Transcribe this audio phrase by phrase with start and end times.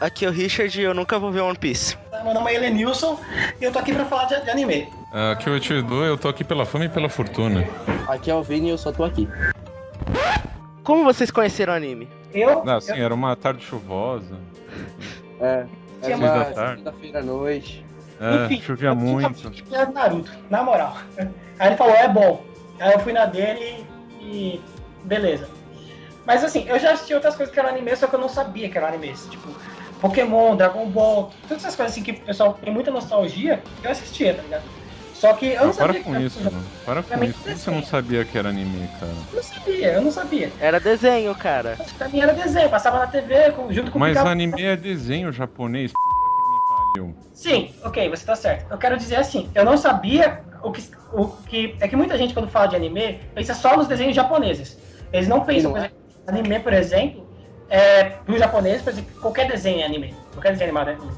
[0.00, 1.96] Aqui é o Richard e eu nunca vou ver One Piece.
[2.24, 3.18] Meu nome é Elenilson
[3.60, 4.88] e eu tô aqui pra falar de, de anime.
[5.32, 7.66] Aqui é o Tio Edu, eu tô aqui pela fama e pela fortuna.
[8.06, 9.28] Aqui é o Vini e eu só tô aqui.
[10.84, 12.08] Como vocês conheceram o anime?
[12.32, 14.36] Eu, Não, assim, eu era uma tarde chuvosa.
[15.40, 15.64] É.
[16.02, 16.70] Tinha É mais uma da tarde.
[16.82, 17.84] segunda-feira à noite.
[18.20, 19.50] É, Enfim, chovia muito.
[19.50, 20.96] que era Naruto, na moral.
[21.58, 22.44] Aí ele falou, é bom.
[22.78, 23.84] Aí eu fui na dele
[24.20, 24.60] e.
[25.04, 25.48] beleza.
[26.24, 28.68] Mas assim, eu já assisti outras coisas que eram anime, só que eu não sabia
[28.68, 29.26] que eram animes.
[29.30, 29.48] Tipo,
[30.00, 34.34] Pokémon, Dragon Ball, todas essas coisas assim que o pessoal tem muita nostalgia, eu assistia,
[34.34, 34.64] tá ligado?
[35.12, 36.70] Só que eu não Ah, para sabia com que isso, mano.
[36.84, 37.42] Para com isso.
[37.42, 39.12] Como você não sabia que era anime, cara?
[39.12, 40.52] Eu não sabia, eu não sabia.
[40.60, 41.76] Era desenho, cara.
[41.96, 45.92] Pra mim era desenho, passava na TV junto com o Mas anime é desenho japonês,
[45.92, 47.14] p que me pariu.
[47.34, 48.70] Sim, ok, você tá certo.
[48.70, 51.76] Eu quero dizer assim, eu não sabia o que, o que.
[51.80, 54.78] É que muita gente, quando fala de anime, pensa só nos desenhos japoneses.
[55.12, 55.86] Eles não pensam, não por é.
[55.86, 57.27] exemplo, anime, por exemplo,
[57.70, 58.82] é, pro japonês
[59.20, 60.14] qualquer desenho é anime.
[60.32, 61.12] Qualquer desenho animado é anime.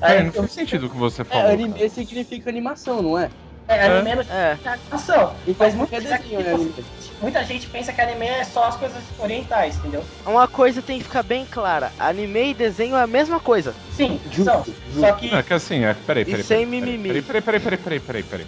[0.00, 1.48] É, não faz sentido o que você falou.
[1.48, 1.88] É, anime cara.
[1.88, 3.30] significa animação, não é?
[3.66, 4.68] É, anime é, é.
[4.68, 5.34] animação.
[5.46, 6.84] E faz muito desenho, né, anime.
[7.20, 10.04] Muita gente pensa que anime é só as coisas orientais, entendeu?
[10.24, 13.74] Uma coisa tem que ficar bem clara: anime e desenho é a mesma coisa.
[13.92, 14.64] Sim, justo, são.
[14.64, 15.00] Justo.
[15.00, 15.30] Só que.
[15.30, 16.24] Não, que assim, é, peraí, peraí.
[16.24, 17.08] peraí, peraí sem mimimi.
[17.08, 18.46] Peraí, peraí, peraí, peraí, peraí, peraí, peraí.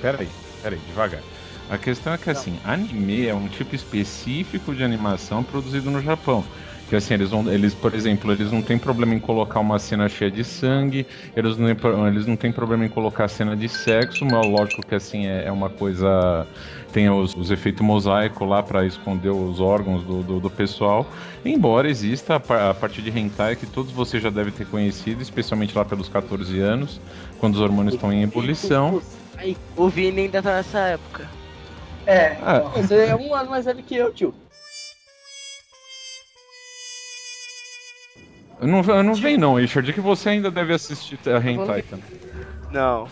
[0.00, 0.28] Peraí, peraí,
[0.62, 1.20] peraí devagar.
[1.68, 6.44] A questão é que assim, anime é um tipo específico de animação produzido no Japão.
[6.88, 10.06] Que assim, eles, vão, eles, por exemplo, eles não têm problema em colocar uma cena
[10.06, 11.68] cheia de sangue, eles não,
[12.06, 15.52] eles não têm problema em colocar cena de sexo, mas lógico que assim é, é
[15.52, 16.46] uma coisa.
[16.92, 21.10] Tem os, os efeitos mosaico lá pra esconder os órgãos do, do, do pessoal.
[21.44, 25.76] Embora exista a, a parte de hentai que todos vocês já devem ter conhecido, especialmente
[25.76, 27.00] lá pelos 14 anos,
[27.38, 29.02] quando os hormônios estão em ebulição.
[29.76, 31.28] O Vini ainda tá nessa época.
[32.06, 32.36] É.
[32.42, 32.60] Ah.
[32.60, 34.34] você é um ano mais velho que eu, tio.
[38.60, 42.06] Não, não vem não, Richard, que você ainda deve assistir a hentai também.
[42.70, 43.08] Não.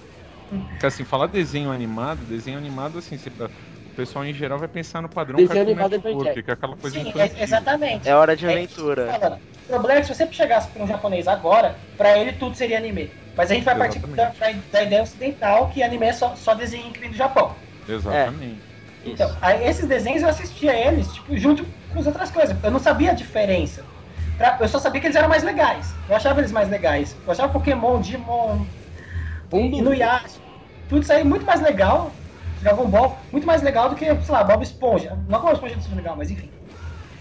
[0.70, 5.02] Porque assim, falar desenho animado, desenho animado, assim, você- o pessoal em geral vai pensar
[5.02, 6.42] no padrão Desenho Cartoon animado é Network, Jack.
[6.42, 7.36] que é aquela coisa Sim, infantil.
[7.38, 8.08] é- exatamente.
[8.08, 9.12] É hora de É eu aventura.
[9.12, 9.38] falando.
[9.64, 12.78] O problema é que se você chegasse para um japonês agora, pra ele tudo seria
[12.78, 13.10] anime.
[13.36, 14.70] Mas a gente vai partir da, Exatamente.
[14.70, 17.54] da- ideia ocidental que anime é só, só desenho vem do Japão.
[17.88, 18.60] Exatamente.
[19.04, 22.56] Então, aí esses desenhos eu assistia eles, tipo, junto com as outras coisas.
[22.62, 23.84] Eu não sabia a diferença.
[24.38, 25.94] Pra- eu só sabia que eles eram mais legais.
[26.08, 27.16] Eu achava eles mais legais.
[27.26, 28.64] Eu achava Pokémon, Digimon,
[29.52, 30.40] no Yasuo,
[30.88, 32.14] tudo isso aí muito mais legal.
[32.60, 35.18] Dragon Ball, muito mais legal do que, sei lá, Bob Esponja.
[35.28, 36.50] Não que Bob Esponja não seja legal, mas enfim.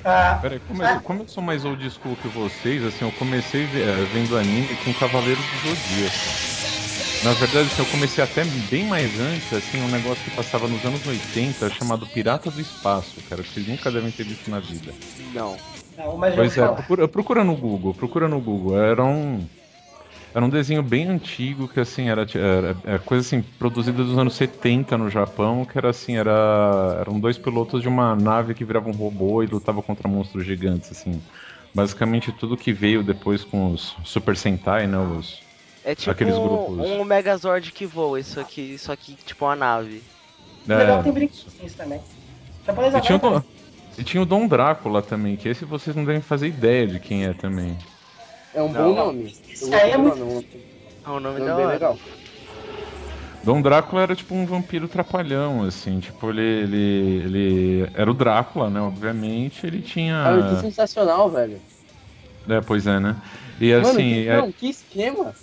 [0.03, 3.64] Ah, Peraí, como, eu, como eu sou mais old school que vocês, assim, eu comecei
[3.64, 6.81] eh, vendo anime com Cavaleiros do Zodíaco.
[7.24, 10.84] Na verdade, assim, eu comecei até bem mais antes, assim, um negócio que passava nos
[10.84, 14.92] anos 80, chamado Pirata do Espaço, cara, que vocês nunca devem ter visto na vida.
[15.32, 15.56] Não.
[15.96, 18.80] não, mas Pois é, procura, procura no Google, procura no Google.
[18.80, 19.46] Era um.
[20.34, 24.34] Era um desenho bem antigo, que assim, era, era, era coisa assim, produzida dos anos
[24.34, 26.98] 70 no Japão, que era assim, era.
[27.02, 30.92] Eram dois pilotos de uma nave que virava um robô e lutava contra monstros gigantes,
[30.92, 31.22] assim.
[31.76, 34.98] Basicamente tudo que veio depois com os Super Sentai, né?
[34.98, 35.51] Os,
[35.84, 36.90] É tipo Aqueles um, grupos.
[36.90, 40.03] um Megazord que voa, isso aqui, isso aqui, tipo uma nave.
[40.68, 42.02] O legal tem é, brinquedinhos também.
[42.68, 43.44] E, tinha o
[43.97, 47.25] e tinha o Dom Drácula também, que esse vocês não devem fazer ideia de quem
[47.25, 47.75] é também.
[48.53, 48.90] É um Não.
[48.90, 49.34] bom nome.
[49.50, 50.46] Isso aí é muito- nome,
[51.03, 51.68] É um nome nome da hora.
[51.68, 51.97] legal.
[53.44, 56.78] Dom Drácula era tipo um vampiro trapalhão, assim, tipo, ele, ele,
[57.24, 60.14] ele era o Drácula, né, obviamente, ele tinha...
[60.24, 61.59] Cara, que sensacional, velho.
[62.47, 63.20] É, pois é, né?
[63.59, 65.34] E Mano, assim, que, é- não, que esquema.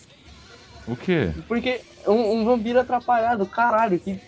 [0.88, 1.30] O quê?
[1.46, 4.18] Porque um, um vampiro atrapalhado, caralho, que.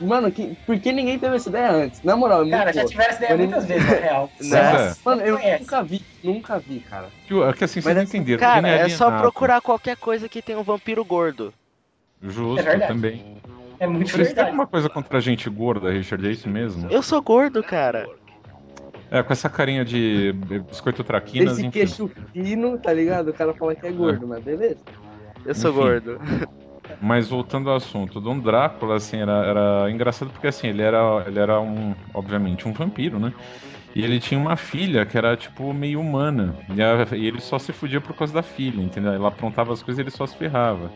[0.00, 2.02] Mano, que, por que ninguém teve essa ideia antes?
[2.02, 4.30] Na moral, é muito Cara, já tiveram essa ideia muitas vezes, na real.
[4.40, 4.58] Né?
[4.58, 4.94] É.
[5.04, 5.60] Mano, eu Conhece.
[5.62, 7.08] nunca vi, nunca vi, cara.
[7.26, 8.40] Tio, É que assim, vocês não essa- entenderam.
[8.40, 11.52] Cara, ele é só procurar qualquer coisa que tenha um vampiro gordo.
[12.22, 13.36] Justo, É também.
[13.78, 14.48] É muito Vocês têm verdade.
[14.48, 16.26] alguma coisa contra a gente gorda, Richard?
[16.26, 16.90] É isso mesmo?
[16.90, 18.08] Eu sou gordo, cara.
[19.10, 20.32] É, com essa carinha de
[20.70, 21.70] biscoito traquinas, Esse enfim.
[21.70, 23.28] queixo fino, tá ligado?
[23.28, 24.78] O cara fala que é gordo, mas beleza.
[25.44, 25.80] Eu sou Enfim.
[25.80, 26.20] gordo.
[27.00, 31.24] Mas voltando ao assunto, o Dom Drácula, assim, era, era engraçado porque, assim, ele era,
[31.26, 33.32] ele era um, obviamente, um vampiro, né?
[33.94, 36.54] E ele tinha uma filha que era, tipo, meio humana.
[36.68, 39.12] E, a- e ele só se fudia por causa da filha, entendeu?
[39.12, 40.90] Ela aprontava as coisas e ele só se ferrava.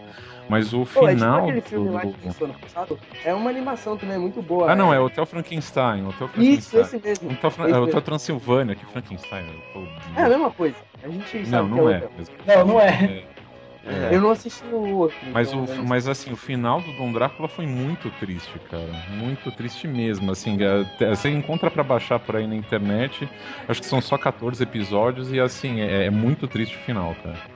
[0.49, 1.39] Mas o Pô, é tipo final.
[1.45, 2.99] aquele filme lá do-.
[3.25, 4.71] É uma animação também muito boa.
[4.71, 4.97] Ah, não, né?
[4.97, 6.05] é Hotel Frankenstein.
[6.07, 6.59] Hotel Frankenstein.
[6.59, 7.31] Isso, esse mesmo.
[7.33, 7.65] Hotel, Fran...
[7.65, 8.01] Esse é, Hotel mesmo.
[8.03, 9.45] Transilvânia, que Frankenstein.
[9.73, 10.77] tô- É a mesma coisa.
[11.03, 12.57] A gente sabe Não, que não é é.
[12.59, 13.25] Não, não é.
[14.11, 15.17] Eu não assisti o outro.
[15.33, 18.89] Mas, então, o, mas assim, o final do Dom Drácula foi muito triste, cara.
[19.11, 20.31] Muito triste mesmo.
[20.33, 23.29] Assim, é, você encontra para baixar por aí na internet.
[23.69, 27.55] Acho que são só 14 episódios e assim, é, é muito triste o final, cara.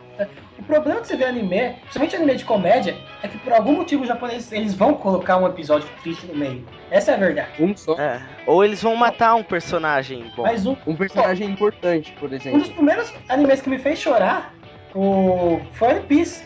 [0.58, 4.02] O problema de você ver anime, principalmente anime de comédia, é que por algum motivo
[4.02, 6.66] os japoneses eles vão colocar um episódio triste no meio.
[6.90, 7.50] Essa é a verdade.
[7.60, 7.92] Um só.
[7.94, 8.20] É.
[8.44, 10.42] Ou eles vão matar um personagem bom.
[10.42, 12.74] Mas um, Um personagem importante, por um dos exemplo.
[12.74, 14.52] primeiros animes que me fez chorar
[14.98, 15.60] o...
[15.74, 16.42] foi One Piece.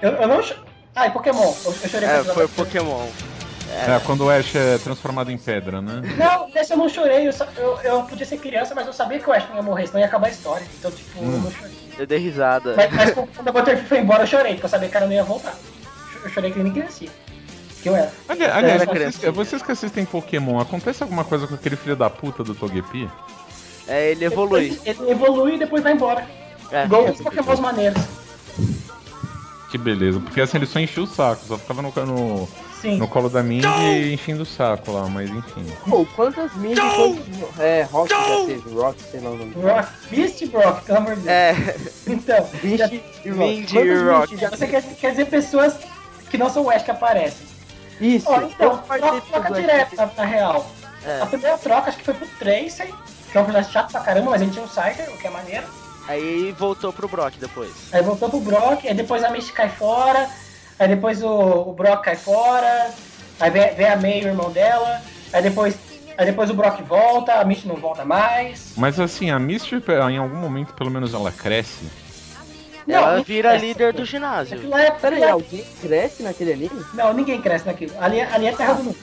[0.00, 0.40] Eu, eu não.
[0.94, 1.52] Ah, e Pokémon.
[1.64, 3.06] Eu, eu chorei É, foi o Pokémon.
[3.70, 6.00] É, quando o Ash é transformado em pedra, né?
[6.16, 7.28] Não, desse eu não chorei.
[7.28, 9.86] Eu, eu, eu podia ser criança, mas eu sabia que o Ash não ia morrer,
[9.86, 10.66] senão ia acabar a história.
[10.78, 11.40] Então, tipo, eu Hum.
[11.42, 11.72] não chorei.
[11.98, 12.74] Eu dei risada.
[12.76, 15.12] Mas, mas quando a Butterfree foi embora, eu chorei, porque eu sabia que ela não
[15.12, 15.54] ia voltar.
[16.22, 17.04] Eu chorei que nem criança.
[17.82, 18.10] Que eu era.
[18.28, 22.08] Ali- Aliás, era vocês, vocês que assistem Pokémon, acontece alguma coisa com aquele filho da
[22.08, 23.08] puta do Togepi?
[23.86, 24.64] É, ele evolui.
[24.64, 26.26] Ele, ele evolui e depois vai embora.
[26.70, 26.84] É.
[26.84, 28.02] Igual os Pokémons maneiros.
[29.70, 32.48] Que beleza, porque assim ele só enchia o saco, só ficava no, no,
[32.80, 32.96] Sim.
[32.96, 33.66] no colo da Mindy
[34.14, 35.66] enchendo o saco lá, mas enfim.
[35.86, 37.58] Pô, quantas mídias, quantos...
[37.58, 39.52] É, Rock já teve, Rock, sei lá o nome.
[39.60, 41.28] Rock, Beast Brock, pelo amor de Deus.
[41.28, 41.54] É,
[42.08, 42.48] Então,
[42.78, 43.38] já- Misty e Rock.
[43.38, 44.36] Mindy e Rock.
[44.38, 45.74] Já você quer, quer dizer pessoas
[46.30, 47.46] que não são Ash que aparecem.
[48.00, 48.26] Isso.
[48.30, 50.70] Ó, então, troca, troca direto na, na real.
[51.04, 51.20] é.
[51.20, 52.86] A primeira troca acho que foi pro Tracer,
[53.30, 55.26] que é um personagem chato pra caramba, mas a gente tinha um Cyber, o que
[55.26, 55.66] é maneiro.
[56.08, 57.70] Aí voltou pro Brock depois.
[57.92, 60.28] Aí voltou pro Brock, aí depois a Misty cai fora,
[60.78, 62.90] aí depois o, o Brock cai fora,
[63.38, 65.02] aí vem, vem a May, o irmão dela,
[65.32, 65.76] aí depois,
[66.16, 68.72] aí depois o Brock volta, a Misty não volta mais.
[68.76, 69.76] Mas assim, a Misty,
[70.10, 71.90] em algum momento, pelo menos ela cresce.
[72.88, 73.66] Ela não vira cresce.
[73.66, 74.56] líder do ginásio.
[74.56, 76.84] Aquilo é, Pera aí, alguém cresce naquele anime?
[76.94, 77.92] Não, ninguém cresce naquilo.
[78.00, 78.98] Ali, é- ali é terra do mundo.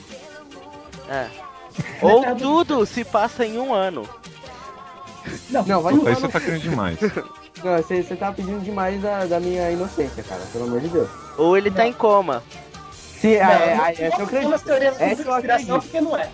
[1.07, 1.27] É.
[2.01, 4.09] Ou tudo se passa em um ano.
[5.49, 6.97] Não, Não, vai tudo- Aí você tá querendo demais.
[7.63, 11.09] Não, você, você tá pedindo demais da, da minha inocência, cara, pelo amor de Deus.
[11.37, 12.43] Ou ele tá em coma.
[12.91, 14.59] Se, Não, é, é, não, essa eu não acredito.
[14.65, 15.79] teorias Essa eu acredito.
[15.79, 16.29] porque não é.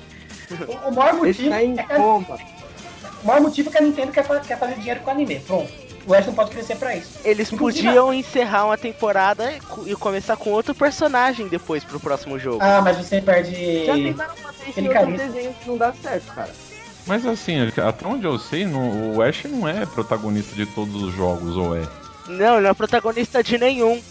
[0.67, 2.37] O, o maior Ele motivo tá em é que a, coma.
[3.23, 5.39] o maior motivo é que a Nintendo quer, fa- quer fazer dinheiro com anime.
[5.41, 5.71] Pronto.
[6.07, 7.19] O Ash não pode crescer pra isso.
[7.23, 12.39] Eles Inclusive- podiam encerrar uma temporada e co- começar com outro personagem depois pro próximo
[12.39, 12.57] jogo.
[12.61, 13.85] Ah, mas você perde.
[13.85, 16.49] Já tentaram fazer isso em Ele outro desenho que não dá certo, cara.
[17.05, 21.13] Mas assim, até onde eu sei, no- o Ash não é protagonista de todos os
[21.13, 21.81] jogos, ou é?
[22.27, 24.01] Não, ele não é protagonista de nenhum.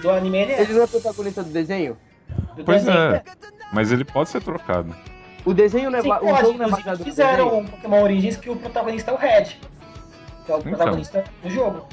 [0.00, 0.60] Do anime ele é.
[0.62, 1.96] Ele não é protagonista do desenho?
[2.56, 3.22] Do Pois desenho, é.
[3.72, 4.94] Mas ele pode ser trocado.
[5.44, 7.66] O desenho não é, Sim, ba- o pode, jogo não é baseado no fizeram um
[7.66, 9.44] Pokémon Origins que o protagonista é o Red.
[10.46, 10.62] Que é o Então.
[10.72, 11.86] protagonista do jogo.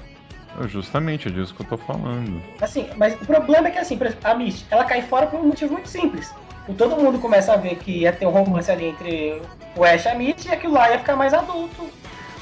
[0.64, 2.42] É Justamente, é disso que eu tô falando.
[2.62, 5.40] Assim, mas o problema é que assim, por exemplo, a Misty, ela cai fora por
[5.40, 6.34] um motivo muito simples.
[6.68, 9.42] O todo mundo começa a ver que ia ter um romance ali entre
[9.76, 11.90] o Ash e a Misty e aquilo lá ia ficar mais adulto.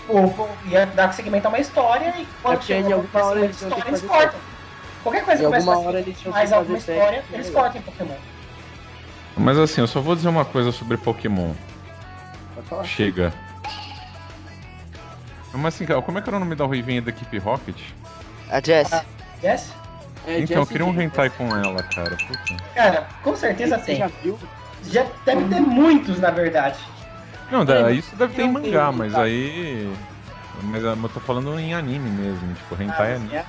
[0.08, 3.84] Tipo, ia dar segmento a uma história e quando É chega alguma hora eles história,
[3.84, 4.40] que eles fazer cortam.
[5.04, 8.16] Qualquer coisa que começa a que mais alguma fazer história, eles cortam em Pokémon.
[9.38, 11.54] Mas assim, eu só vou dizer uma coisa sobre Pokémon.
[12.56, 12.84] Pode falar.
[12.84, 13.34] Chega.
[15.54, 17.76] Mas assim, cara, como é que era o nome da ruivinha da equipe Rocket?
[18.50, 18.90] A Jess.
[19.44, 19.74] Yes?
[20.28, 22.16] É, então, eu queria um hentai com ela, cara.
[22.28, 22.56] Puta.
[22.74, 23.98] Cara, com certeza Você tem.
[23.98, 24.40] já viu?
[24.84, 26.80] Já deve ter muitos, na verdade.
[27.52, 29.96] Não, isso deve ter em mangá, mas aí.
[30.64, 33.34] Mas ah, eu tô falando em anime mesmo, tipo, hentai Ah, anime.
[33.36, 33.46] é?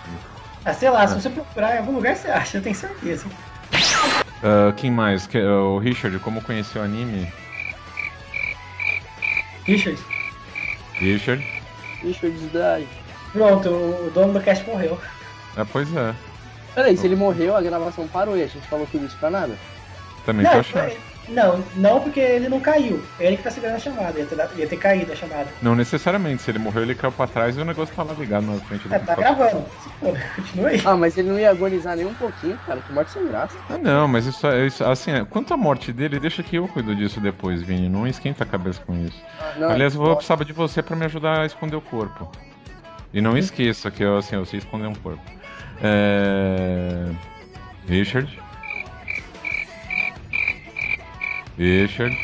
[0.64, 1.20] Ah, sei lá, se É.
[1.20, 3.26] você procurar em algum lugar, você acha, eu tenho certeza.
[4.42, 5.26] Ah, quem mais?
[5.26, 7.26] Que- o Richard, como conheceu o anime?
[9.66, 9.98] Richard,
[11.00, 11.42] Richard?
[12.02, 12.88] Eu desdai.
[13.32, 14.98] pronto, o dono do cast morreu.
[15.56, 16.14] Ah, pois é.
[16.76, 19.58] Peraí, se ele morreu, a gravação parou e a gente falou tudo isso pra nada?
[20.26, 20.92] Também tô Não, achando.
[21.28, 23.02] não, não porque ele não caiu.
[23.18, 25.46] Ele que tá segurando a chamada, ia ter, ia ter caído a chamada.
[25.62, 28.44] Não necessariamente, se ele morreu, ele caiu pra trás e o negócio tá lá ligado
[28.46, 29.36] na frente do É, tá computador.
[29.46, 29.66] gravando.
[29.80, 30.82] Se foda, continua aí.
[30.84, 32.82] Ah, mas ele não ia agonizar nem um pouquinho, cara.
[32.82, 33.56] Que morte sem graça.
[33.70, 36.68] Ah, não, mas isso, é- isso assim, é, quanto à morte dele, deixa que eu
[36.68, 37.88] cuido disso depois, Vini.
[37.88, 39.22] Não esquenta a cabeça com isso.
[39.56, 42.30] Não, Aliás, eu vou precisar de você pra me ajudar a esconder o corpo.
[43.14, 45.22] E não esqueça que eu, assim, eu sei esconder um corpo.
[45.82, 47.06] É...
[47.88, 48.38] Richard.
[51.58, 52.16] Richard.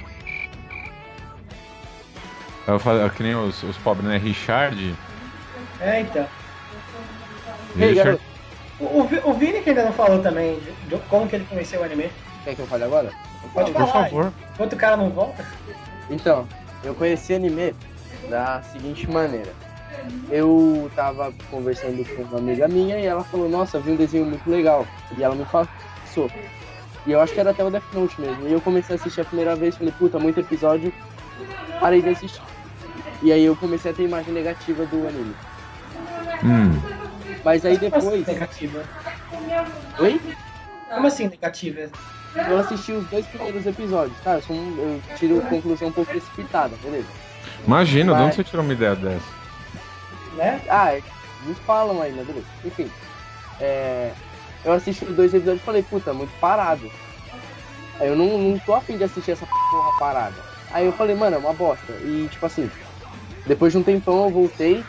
[2.66, 4.16] Eu falo, que nem os, os pobres, né?
[4.18, 4.94] Richard.
[5.80, 6.26] É, então.
[7.76, 8.21] Richard.
[8.78, 11.80] O, o, o Vini que ainda não falou também de, de como que ele conheceu
[11.80, 12.11] o anime.
[12.44, 13.12] quer que eu fale agora?
[13.52, 14.04] Pode Por falar.
[14.04, 14.32] favor.
[14.54, 15.44] Enquanto o cara não volta.
[16.11, 16.47] Então,
[16.85, 17.75] eu conheci anime
[18.28, 19.52] da seguinte maneira.
[20.30, 24.49] Eu tava conversando com uma amiga minha e ela falou, nossa, vi um desenho muito
[24.49, 24.87] legal.
[25.16, 26.30] E ela me passou.
[27.04, 28.49] E eu acho que era até o Death Note mesmo.
[28.49, 30.92] E eu comecei a assistir a primeira vez, falei, puta, muito episódio,
[31.78, 32.40] parei de assistir.
[33.21, 35.37] E aí eu comecei a ter imagem negativa do anime.
[36.42, 36.80] Hum.
[37.44, 38.26] Mas aí Como assim depois.
[38.26, 38.85] negativa?
[39.99, 40.21] Oi?
[40.88, 41.90] Como assim negativa?
[42.49, 44.35] Eu assisti os dois primeiros episódios, tá?
[44.37, 47.09] Eu, sou um- eu tiro conclusão um pouco precipitada, beleza.
[47.66, 48.26] Imagina, de Vai.
[48.26, 49.41] onde você tirou uma ideia dessa?
[50.36, 50.60] Né?
[50.68, 51.02] Ah, é,
[51.46, 52.46] me falam aí, né, beleza.
[52.64, 52.90] Enfim.
[53.60, 54.12] É,
[54.64, 56.90] eu assisti dois episódios e falei, puta, muito parado.
[57.98, 60.34] Aí eu não, não tô afim de assistir essa porra parada.
[60.70, 61.92] Aí eu falei, mano, é uma bosta.
[62.04, 62.70] E tipo assim,
[63.46, 64.84] depois de um tempão eu voltei,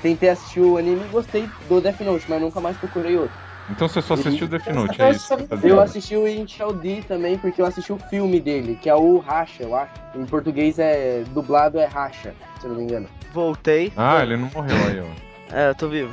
[0.00, 3.47] tentei assistir o anime e gostei do Death Note, mas nunca mais procurei outro.
[3.70, 5.36] Então você só assistiu Death Note, é Eu isso?
[5.36, 8.94] tá Eu assisti o Initial D também, porque eu assisti o filme dele, que é
[8.94, 9.92] o Racha, eu acho.
[10.14, 13.08] Em português é dublado é Racha, se eu não me engano.
[13.32, 13.92] Voltei.
[13.96, 15.54] Ah, ele não morreu aí, ó.
[15.54, 16.12] É, eu tô vivo.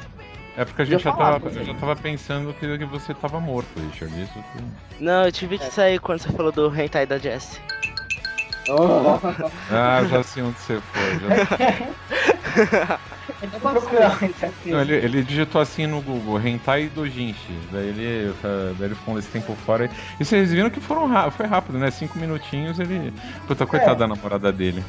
[0.57, 4.21] É porque a gente Já tava, já tava pensando que, que você tava morto, Richard.
[4.21, 5.03] Isso que...
[5.03, 7.59] Não, eu tive que sair quando você falou do hentai da Jessie.
[8.67, 9.19] Oh.
[9.69, 11.19] Ah, já sei onde você foi.
[11.19, 12.99] já-
[14.65, 14.71] Eu.
[14.73, 17.53] Não, ele, ele digitou assim no Google, Hentai Dojinshi.
[17.71, 18.33] Daí ele,
[18.77, 19.89] daí ele ficou esse tempo fora.
[20.19, 21.89] E vocês viram que foram ra- foi rápido, né?
[21.91, 23.13] Cinco minutinhos ele.
[23.47, 23.95] Puta, coitada É.
[23.95, 24.83] da namorada dele.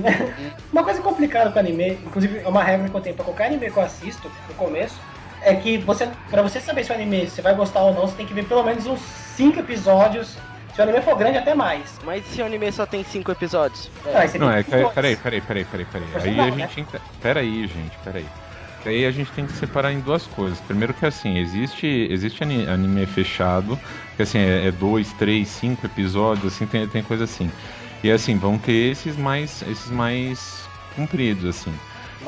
[0.00, 0.34] Né?
[0.72, 3.70] Uma coisa complicada com anime, inclusive é uma regra que eu tenho pra qualquer anime
[3.70, 5.00] que eu assisto no começo,
[5.40, 8.16] é que você, pra você saber se o anime você vai gostar ou não, você
[8.16, 10.36] tem que ver pelo menos uns 5 episódios.
[10.78, 11.98] Se o anime for grande, até mais.
[12.04, 13.90] Mas se o anime só tem cinco episódios?
[14.04, 14.62] Você Não, é.
[14.62, 16.04] Peraí, peraí, peraí, peraí, peraí.
[16.06, 16.56] Aí Personal, a né?
[16.68, 16.80] gente.
[16.82, 18.26] ente- Peraí, gente, peraí.
[18.80, 20.60] Que aí a gente tem que separar em duas coisas.
[20.60, 23.76] Primeiro que assim, existe, existe ani- anime fechado,
[24.14, 27.50] que assim, é, é dois, três, cinco episódios, assim, tem, tem coisa assim.
[28.04, 29.62] E assim, vão ter esses mais.
[29.62, 31.74] esses mais compridos, assim.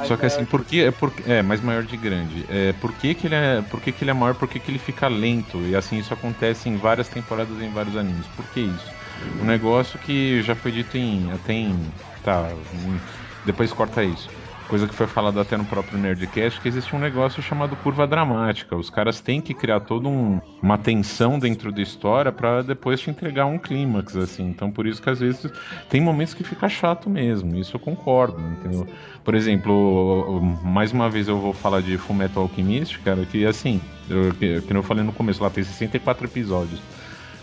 [0.01, 2.45] Mas Só que assim, maior por que é, por, é mais maior de grande?
[2.49, 4.35] É, por que, que ele é, por que, que ele é maior?
[4.35, 5.67] Por que, que ele fica lento?
[5.67, 8.27] E assim isso acontece em várias temporadas em vários animes.
[8.29, 8.95] Por que isso?
[9.39, 11.93] Um negócio que já foi dito em até em
[12.23, 13.03] tá, em-
[13.45, 14.31] depois corta isso.
[14.71, 18.77] Coisa que foi falada até no próprio Nerdcast, que existe um negócio chamado curva dramática.
[18.77, 23.11] Os caras têm que criar toda um, uma tensão dentro da história pra depois te
[23.11, 24.47] entregar um clímax, assim.
[24.47, 25.53] Então por isso que às vezes
[25.89, 27.57] tem momentos que fica chato mesmo.
[27.57, 28.87] Isso eu concordo, entendeu?
[29.25, 34.33] Por exemplo, mais uma vez eu vou falar de Fullmetal Alchemist, cara, que assim, eu,
[34.35, 36.81] que, que eu falei no começo, lá tem 64 episódios.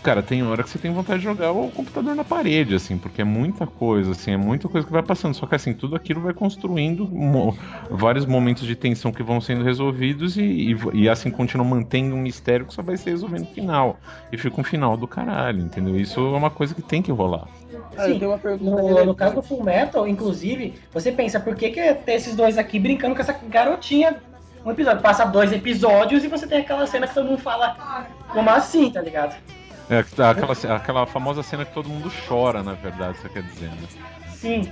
[0.07, 3.21] Cara, tem hora que você tem vontade de jogar o computador na parede, assim, porque
[3.21, 5.33] é muita coisa, assim, é muita coisa que vai passando.
[5.33, 7.53] Só que assim, tudo aquilo vai construindo mo-
[7.89, 12.19] vários momentos de tensão que vão sendo resolvidos e, e, e, assim continua mantendo um
[12.21, 13.99] mistério que só vai ser resolvido no final.
[14.31, 15.99] E fica um final do caralho, entendeu?
[15.99, 17.49] Isso é uma coisa que tem que rolar.
[17.97, 19.07] Ah, Sim, tenho uma pergunta No, relevante.
[19.07, 22.57] no caso do Full Metal, inclusive, você pensa, por que, que é ter esses dois
[22.57, 24.15] aqui brincando com essa garotinha?
[24.65, 28.49] Um episódio, passa dois episódios e você tem aquela cena que todo mundo fala, como
[28.49, 29.35] assim, tá ligado?
[29.89, 33.87] É aquela, aquela famosa cena que todo mundo chora, na verdade, você quer dizer, né?
[34.33, 34.71] Sim.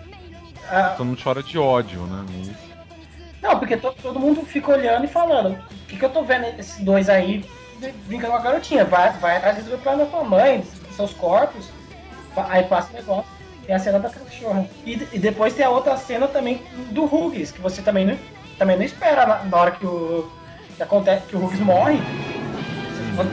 [0.70, 2.26] Ah, Todo mundo chora de ódio, né?
[2.42, 2.76] Isso.
[3.42, 6.46] não, porque to- todo mundo fica olhando e falando, o que, que eu tô vendo
[6.60, 7.46] esses dois aí
[8.08, 8.84] brincando com a garotinha?
[8.84, 11.70] Vai, vai atrás do plano da tua mãe, dos seus corpos.
[12.50, 13.26] Aí passa o negócio.
[13.66, 14.66] Tem a cena da cachorra.
[14.86, 18.18] E, e depois tem a outra cena também do Hughes, que você também não,
[18.60, 20.30] também não espera na, na hora que o.
[20.76, 22.00] Que acontece que o Hughes morre.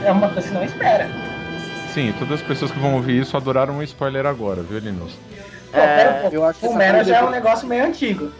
[0.05, 1.09] É uma coisa que você não espera.
[1.93, 5.15] Sim, todas as pessoas que vão ouvir isso adoraram um spoiler agora, viu, Linus?
[5.71, 5.77] Pô,
[6.21, 6.35] pouco.
[6.35, 8.31] eu acho que já é um negócio meio antigo.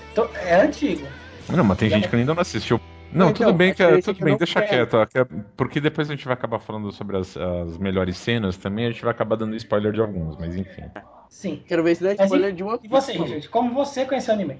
[0.43, 1.05] É antigo.
[1.48, 2.81] Não, mas tem gente que ainda não assistiu.
[3.12, 4.88] Não, Então, tudo bem, a que, é- é tudo que eu bem, deixa quero.
[4.88, 8.88] quieto, é- porque depois a gente vai acabar falando sobre as, as melhores cenas também,
[8.88, 10.86] a gente vai acabar dando spoiler de alguns, mas enfim.
[11.29, 11.62] Sim.
[11.67, 13.50] Quero ver se dá Mas spoiler e- de uma E você, Richard?
[13.50, 14.60] Como você conheceu o anime?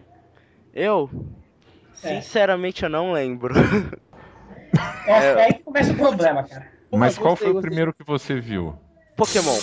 [0.71, 1.09] Eu?
[2.03, 2.21] É.
[2.21, 3.55] Sinceramente, eu não lembro.
[5.07, 6.73] É, é aí que começa o problema, cara.
[6.93, 7.69] Pô, mas qual gostei, foi o gostei.
[7.71, 8.75] primeiro que você viu?
[9.17, 9.57] Pokémon.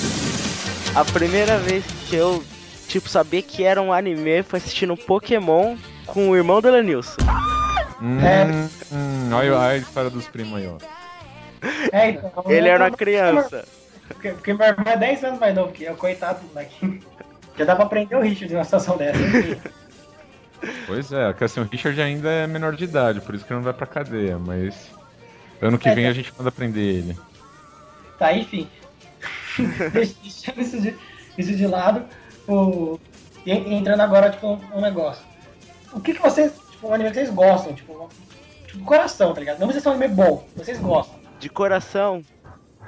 [0.96, 2.42] A primeira vez que eu,
[2.88, 7.14] tipo, sabia que era um anime foi assistindo Pokémon com o irmão do Elenilson.
[8.02, 8.44] Hum, É.
[8.92, 10.76] hum, olha, olha a história dos primos aí, ó.
[11.92, 13.64] É, então, Ele era uma criança.
[14.08, 17.00] Porque, porque meu irmão é 10 anos mais novo que eu, coitado do moleque.
[17.56, 19.18] Já dá pra prender o Richard numa situação dessa.
[20.86, 23.58] Pois é, que assim, o Richard ainda é menor de idade, por isso que ele
[23.58, 24.90] não vai pra cadeia, mas
[25.62, 26.10] ano que É, vem tá.
[26.10, 27.18] a gente manda prender ele.
[28.18, 28.68] Tá, enfim.
[29.92, 30.96] Deixando isso de,
[31.36, 32.04] isso de lado,
[32.48, 32.98] o,
[33.44, 35.22] e entrando agora, tipo, um, negócio.
[35.92, 38.08] O que que vocês, tipo, um anime que vocês gostam, tipo,
[38.66, 39.58] tipo, coração, tá ligado?
[39.58, 41.18] Não precisa ser um anime bom, vocês gostam.
[41.38, 42.22] De coração,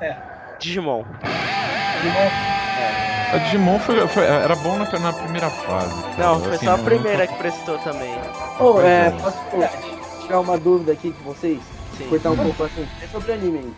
[0.01, 0.17] É.
[0.59, 1.05] Digimon.
[2.03, 2.29] Digimon,
[3.33, 5.95] A Digimon foi, foi- era bom na, na primeira fase.
[6.19, 8.15] Não, foi assim, só a não- primeira que prestou também.
[8.59, 9.11] Pô, Pois é, é.
[9.11, 9.39] posso
[10.23, 11.61] tirar uma dúvida aqui com vocês?
[11.97, 12.09] Sim.
[12.09, 12.87] Cortar um pouco assim.
[13.03, 13.73] É sobre anime.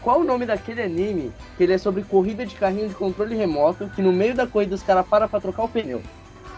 [0.00, 3.88] Qual o nome daquele anime que ele é sobre corrida de carrinho de controle remoto,
[3.94, 6.00] que no meio da corrida os caras param pra trocar o pneu?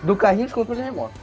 [0.03, 1.15] Do carrinho de controle remoto.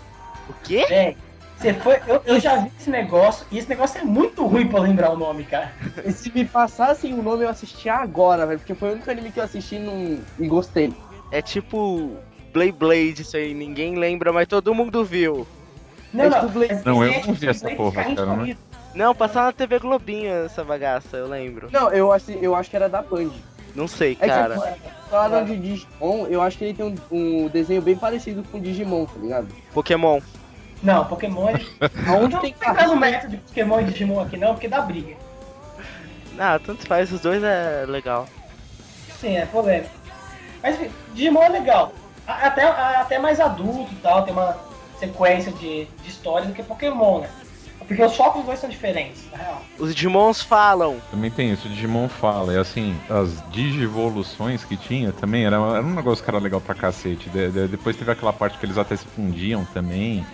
[0.49, 0.85] O quê?
[0.89, 1.17] Véi,
[1.57, 1.99] Você foi.
[2.07, 5.17] Eu, eu já vi esse negócio, e esse negócio é muito ruim pra lembrar o
[5.17, 5.71] nome, cara.
[6.05, 8.59] E se me passassem o nome, eu assistia agora, velho.
[8.59, 10.19] Porque foi o único anime que eu assisti num...
[10.39, 10.93] e gostei.
[11.31, 12.17] É tipo
[12.53, 15.45] Blade Blade, isso aí, ninguém lembra, mas todo mundo viu.
[16.13, 16.39] Não, É não.
[16.39, 18.57] tipo Blade- é- Não, eu é não vi essa Blade porra, cara, né?
[18.97, 21.69] Não, passava na TV Globinho essa bagaça, eu lembro.
[21.71, 23.29] Não, eu acho, eu acho que era da Band.
[23.75, 24.55] Não sei, É cara.
[24.57, 28.57] que falaram de Digimon, eu acho que ele tem um, um desenho bem parecido com
[28.57, 29.47] o Digimon, tá ligado?
[29.71, 30.19] Pokémon.
[30.81, 31.47] Não, Pokémon.
[31.49, 31.67] ele-
[32.09, 35.13] Aonde Não tem tem caso método de Pokémon e Digimon aqui não, porque dá briga.
[36.39, 38.27] Ah, tanto faz, os dois é legal.
[39.19, 39.91] Sim, é polêmico.
[40.63, 41.93] Mas enfim, Digimon é legal.
[42.27, 44.57] A- Até, até mais adulto e tal, tem uma
[44.99, 47.29] sequência de, de história do que Pokémon, né?
[47.87, 49.61] Porque os focos dos dois são diferentes, na real.
[49.79, 50.97] Os Digimons falam.
[51.09, 55.81] Também tem isso, o Digimon fala, e assim, as digivoluções que tinha também, era, era
[55.83, 57.29] um negócio que era legal pra cacete.
[57.29, 60.25] De- de- depois teve aquela parte que eles até se fundiam também,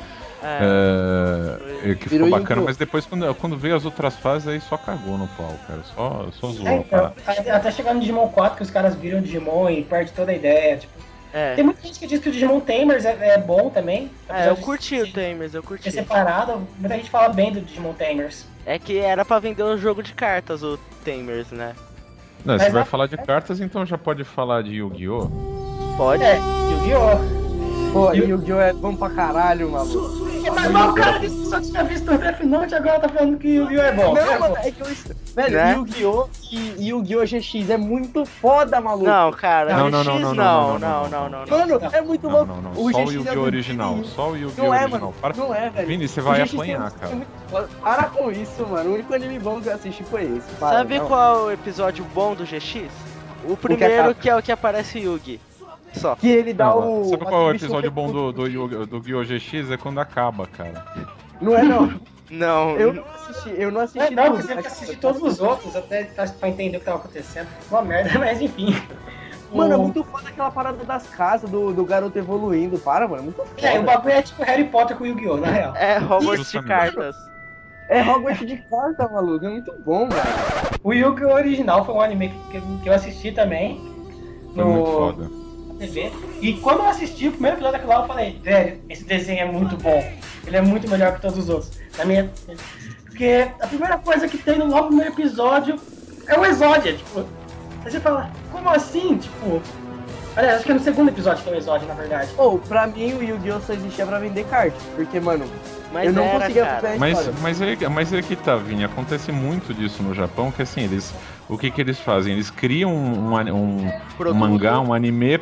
[0.45, 4.60] É, é, que Virou ficou bacana, mas depois quando, quando veio as outras fases aí
[4.60, 8.00] só cagou no pau, cara, só, só zoou É, a então, até até chegar no
[8.01, 10.77] Digimon 4, que os caras viram o Digimon e perde toda a ideia.
[10.77, 10.93] Tipo,
[11.33, 11.55] é.
[11.55, 14.09] tem muita gente que diz que o Digimon Tamers é, é bom também.
[14.29, 15.91] É, eu curti o Tamers, eu curti.
[15.91, 16.65] separado.
[16.79, 18.45] Muita gente fala bem do Digimon Tamers.
[18.65, 21.73] É que era pra vender um jogo de cartas, o Tamers, né?
[22.45, 25.29] Não, Mas você vai falar de cartas, então já pode falar de Yu-Gi-Oh!
[25.97, 26.23] Pode?
[26.23, 27.91] É, Yu-Gi-Oh!
[27.93, 28.59] Pô, o- Yu-Gi-Oh!
[28.59, 30.32] é bom pra caralho, maluco.
[30.51, 33.47] Tá igual o cara que só tinha visto o Death Note agora tá falando que
[33.47, 33.81] Yu-Gi-Oh!
[33.81, 34.13] é bom.
[34.13, 34.88] Não, mano, é que eu.
[35.35, 35.73] Velho, né?
[35.73, 36.27] Yu-Gi-Oh!
[36.51, 37.25] e Yu-Gi-Oh!
[37.25, 39.05] GX é muito foda, maluco.
[39.05, 42.53] Não, cara, não, GX não, não, não, não, não, Mano, é muito louco.
[42.75, 43.41] O só o Yu-Gi-Oh!
[43.41, 44.63] original, só o Yu-Gi-Oh!
[44.63, 45.13] Não é, original.
[45.21, 45.33] Para...
[45.35, 45.88] Não é, velho.
[45.88, 47.17] Vini, você vai apanhar, cara.
[47.81, 48.91] Para com isso, mano.
[48.91, 50.51] O único anime bom que eu assisti foi esse.
[50.59, 52.91] Para, Sabe qual episódio bom do GX?
[53.45, 55.39] O primeiro que é o que aparece Yugi.
[55.93, 56.15] Só.
[56.15, 57.05] Que ele dá Não, o.
[57.05, 58.47] sabe qual é o episódio bom do, do,
[58.88, 59.23] do Yu-Gi-Oh!
[59.23, 59.71] GX?
[59.71, 60.83] É quando acaba, cara.
[61.41, 61.93] Não é, não.
[62.31, 64.13] Não, Eu não assisti, eu não assisti.
[64.15, 66.79] Não, não, porque você tem que assistir todos os outros até pra pra entender o
[66.79, 67.47] que tava acontecendo.
[67.69, 68.75] Uma merda, mas enfim.
[69.53, 72.79] Mano, é muito foda aquela parada das casas, do, do garoto evoluindo.
[72.79, 73.50] Para, mano, é muito foda.
[73.68, 75.37] É, o bagulho é tipo Harry Potter com Yu-Gi-Oh!
[75.37, 75.75] na real.
[75.75, 77.15] é Hogwarts de cartas.
[77.87, 79.46] É Hogwarts de carta, maluco.
[79.46, 80.24] É muito bom, velho.
[80.83, 81.33] O Yu-Gi-Oh!
[81.35, 83.79] original foi um anime que, que- que eu assisti também.
[84.55, 85.29] Foi muito foda.
[85.87, 86.11] TV.
[86.41, 89.46] E quando eu assisti o primeiro episódio daquilo lá, eu falei, velho, esse desenho é
[89.46, 90.03] muito bom.
[90.46, 91.72] Ele é muito melhor que todos os outros.
[91.98, 92.31] Na minha.
[93.05, 95.79] Porque a primeira coisa que tem no logo primeiro episódio
[96.27, 97.19] é o Exódia, tipo.
[97.83, 99.17] Aí você fala, como assim?
[99.17, 99.61] Tipo.
[100.35, 102.31] Aliás, acho que é no segundo episódio que tem o Exódia, na verdade.
[102.37, 103.61] Ou, pra mim, o Yu-Gi-Oh!
[103.61, 104.81] só existia pra vender cartas.
[104.96, 105.46] Porque, mano,
[105.94, 107.40] Mas eu não era, conseguia acompanhar Mas, história.
[107.42, 111.14] mas, é, mas é que tá, Vini, acontece muito disso no Japão, que assim, eles.
[111.48, 112.34] O que que eles fazem?
[112.34, 113.92] Eles criam um, um,
[114.27, 115.40] um, mangá, um anime,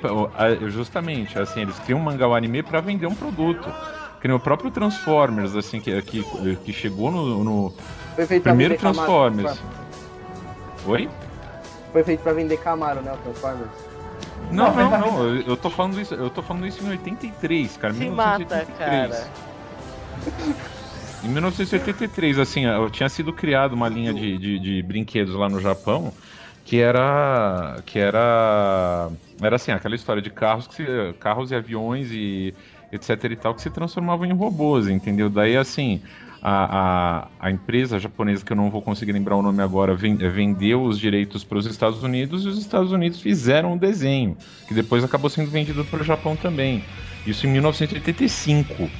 [0.67, 3.71] justamente, assim, eles criam um mangá, um anime pra vender um produto.
[4.19, 6.23] Que nem o próprio Transformers, assim, que, que,
[6.63, 7.73] que chegou no, no
[8.43, 9.59] primeiro Transformers.
[10.85, 11.09] Oi?
[11.91, 13.69] Foi feito pra vender Camaro, né, o Transformers.
[14.51, 18.09] Não, Não, não, eu, tô falando isso, eu tô falando isso em 83, cara, Se
[18.09, 18.77] mata, 1983.
[18.77, 19.50] cara.
[21.23, 26.15] Em 1983, assim, tinha sido criado uma linha de, de, de brinquedos lá no Japão
[26.63, 32.11] que era que era era assim aquela história de carros que se- carros e aviões
[32.11, 32.55] e
[32.91, 35.29] etc e tal que se transformavam em robôs, entendeu?
[35.29, 36.01] Daí assim
[36.41, 40.17] a, a, a empresa japonesa que eu não vou conseguir lembrar o nome agora ven-
[40.17, 44.73] vendeu os direitos para os Estados Unidos e os Estados Unidos fizeram um desenho que
[44.73, 46.87] depois acabou sendo vendido para o Japão também.
[47.25, 48.95] Isso em 1985.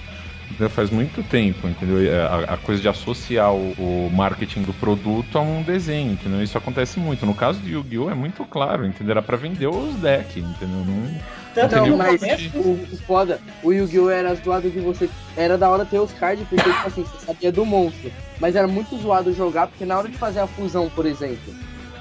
[0.55, 1.97] Então, faz muito tempo, entendeu?
[2.27, 6.41] A, a coisa de associar o, o marketing do produto a um desenho, entendeu?
[6.41, 7.25] Isso acontece muito.
[7.25, 8.09] No caso do Yu-Gi-Oh!
[8.09, 9.11] é muito claro, entendeu?
[9.11, 10.85] Era pra vender os decks, entendeu?
[10.85, 11.41] Não...
[11.53, 12.21] Tanto Não, mas
[12.53, 14.09] o, o foda, o Yu-Gi-Oh!
[14.09, 15.09] era zoado que você.
[15.35, 18.11] Era da hora ter os cards, porque, tipo assim, você sabia do monstro.
[18.39, 21.53] Mas era muito zoado jogar, porque na hora de fazer a fusão, por exemplo,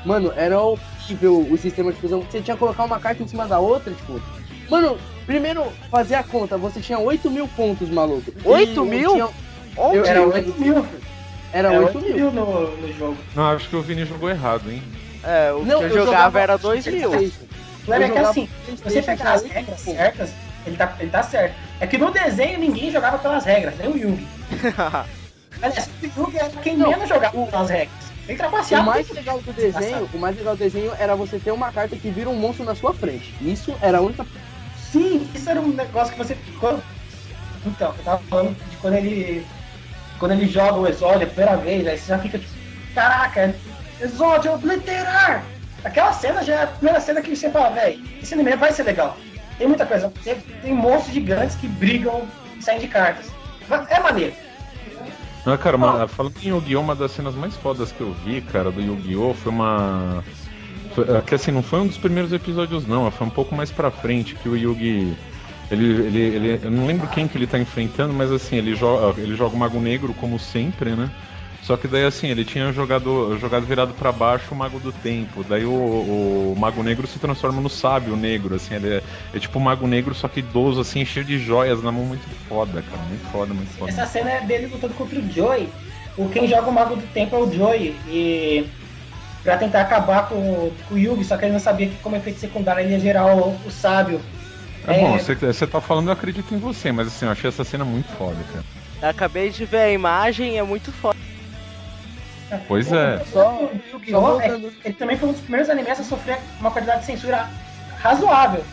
[0.04, 2.22] mano, era horrível o sistema de fusão.
[2.22, 4.20] Você tinha que colocar uma carta em cima da outra, tipo.
[4.70, 8.32] Mano, primeiro fazer a conta, você tinha 8 mil pontos, maluco.
[8.44, 9.12] E 8 eu mil?
[9.12, 9.28] tinha-
[9.76, 9.96] Onde?
[9.98, 10.86] Eu- era 8 mil.
[11.52, 12.16] Era Era 8 8 mil.
[12.16, 13.16] mil no, no jogo.
[13.34, 14.82] não, acho que o Vini jogou errado, hein?
[15.24, 17.10] É, o Não, que eu, jogava, era 2 mil.
[17.10, 20.00] O lembra Eu que jogava assim, se você pegar as regras 8 pontos.
[20.00, 20.30] certas,
[20.66, 21.54] ele tá, ele tá certo.
[21.80, 24.26] É que no desenho ninguém jogava pelas regras, nem o Yugi.
[25.62, 28.10] Aliás, o Yugi era quem Não, menos jogava o- pelas regras.
[28.28, 31.72] Ele O mais legal do desenho, o mais legal do desenho era você ter uma
[31.72, 33.34] carta que vira um monstro na sua frente.
[33.40, 34.24] Isso era a única.
[34.92, 36.36] Sim, isso era um negócio que você.
[36.58, 36.82] Quando...
[37.64, 39.46] Então, eu tava falando de quando ele.
[40.18, 42.52] Quando ele joga o Exódio a primeira vez, aí você já fica tipo,
[42.94, 43.54] caraca,
[44.00, 45.44] Exódio obliterar!
[45.82, 48.82] Aquela cena já é a primeira cena que você fala, velho, esse anime vai ser
[48.82, 49.16] legal.
[49.56, 50.12] Tem muita coisa.
[50.22, 52.26] Tem, tem monstros gigantes que brigam
[52.58, 53.30] e saem de cartas.
[53.88, 54.34] É maneiro.
[55.44, 58.70] Não, cara, uma, falando em Yu-Gi-Oh!, uma das cenas mais fodas que eu vi, cara,
[58.70, 59.34] do Yu-Gi-Oh!
[59.34, 60.22] foi uma.
[61.16, 63.90] É que assim, não foi um dos primeiros episódios, não, foi um pouco mais pra
[63.90, 65.16] frente que o Yugi.
[65.70, 69.20] Ele, ele, ele, eu não lembro quem que ele tá enfrentando, mas assim, ele joga,
[69.20, 71.08] ele joga o Mago Negro como sempre, né?
[71.62, 75.44] Só que daí assim, ele tinha jogado, jogado virado para baixo o Mago do Tempo.
[75.48, 79.58] Daí o, o, Mago Negro se transforma no Sábio Negro, assim, ele é, é, tipo
[79.58, 83.02] o Mago Negro, só que idoso, assim, cheio de joias na mão, muito foda, cara.
[83.04, 83.90] Muito foda, muito foda.
[83.90, 85.68] Essa cena é dele lutando contra o Joey.
[86.16, 87.94] O quem joga o Mago do Tempo é o Joey.
[88.08, 88.66] E
[89.42, 92.40] pra tentar acabar com, com o Yugi, só que ele não sabia que como efeito
[92.40, 94.20] secundário ele ia gerar o, o sábio.
[94.86, 97.64] É, é bom, você tá falando, eu acredito em você, mas assim, eu achei essa
[97.64, 99.10] cena muito foda, cara.
[99.10, 101.16] Acabei de ver a imagem, é muito foda.
[102.66, 103.18] Pois é.
[103.32, 103.70] Só,
[104.08, 104.48] só, é,
[104.84, 107.48] ele também foi um dos primeiros animes a sofrer uma quantidade de censura
[107.98, 108.64] razoável.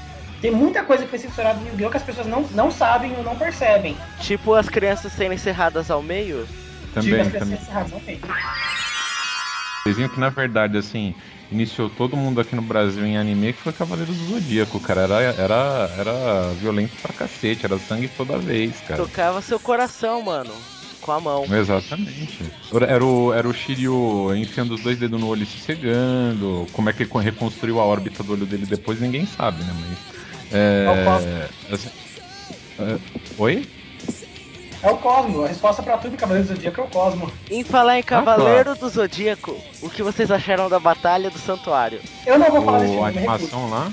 [0.41, 1.89] Tem muita coisa que foi censurada no Yu-Gi-Oh!
[1.89, 3.97] que as pessoas não, não sabem ou não percebem.
[4.19, 6.47] Tipo as crianças sendo encerradas ao meio?
[6.93, 7.59] Também, tipo as crianças também.
[7.59, 8.19] encerradas ao meio.
[9.87, 11.13] Desenho que na verdade, assim,
[11.51, 15.01] iniciou todo mundo aqui no Brasil em anime que foi Cavaleiros do Zodíaco, cara.
[15.01, 19.03] Era, era, era violento pra cacete, era sangue toda vez, cara.
[19.03, 20.53] Tocava seu coração, mano
[20.99, 21.45] com a mão.
[21.45, 22.43] Exatamente.
[22.73, 26.67] Era o, era o Shiryu enfiando os dois dedos no olho e se cegando.
[26.73, 29.73] Como é que ele reconstruiu a órbita do olho dele depois, ninguém sabe, né?
[29.79, 29.97] Mas.
[30.51, 31.49] É.
[31.71, 31.89] Assim,
[32.79, 32.99] é,
[33.37, 33.65] oi?
[34.87, 35.43] É o Cosmo.
[35.43, 37.31] A resposta pra tudo Cavaleiro do Zodíaco é o Cosmo.
[37.51, 38.79] Em falar em Cavaleiro ah, claro.
[38.79, 41.99] do Zodíaco, o que vocês acharam da Batalha do Santuário?
[42.25, 43.05] Eu não vou falar desse filme.
[43.05, 43.91] A animação lá?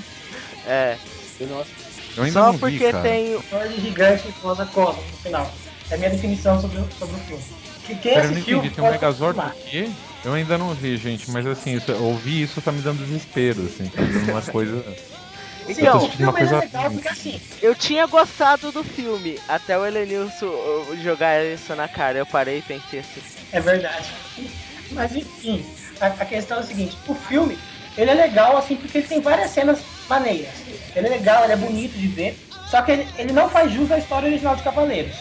[0.65, 0.95] É.
[1.41, 3.35] Eu ainda Só não porque vi, tem.
[3.35, 5.51] Um gigante e rosa Cosmo no final.
[5.91, 7.43] É a minha definição sobre, o, sobre o filme.
[7.85, 9.89] Que quem Pera, assistiu, eu não entendi, tem um Megazord por quê?
[10.23, 13.85] Eu ainda não vi, gente, mas assim, isso, ouvir isso tá me dando desespero, assim,
[13.89, 14.83] tá dando uma coisa.
[15.67, 20.51] Então, o filme é legal porque assim, eu tinha gostado do filme, até o Elenilson
[21.01, 23.21] jogar isso na cara, eu parei e pensei assim.
[23.51, 24.13] É verdade.
[24.91, 25.65] Mas enfim,
[25.99, 27.57] a, a, questão é a seguinte, o filme,
[27.97, 30.53] ele é legal assim porque ele tem várias cenas maneiras.
[30.95, 33.91] Ele é legal, ele é bonito de ver, só que ele, ele não faz jus
[33.91, 35.15] à história original de Cavaleiros.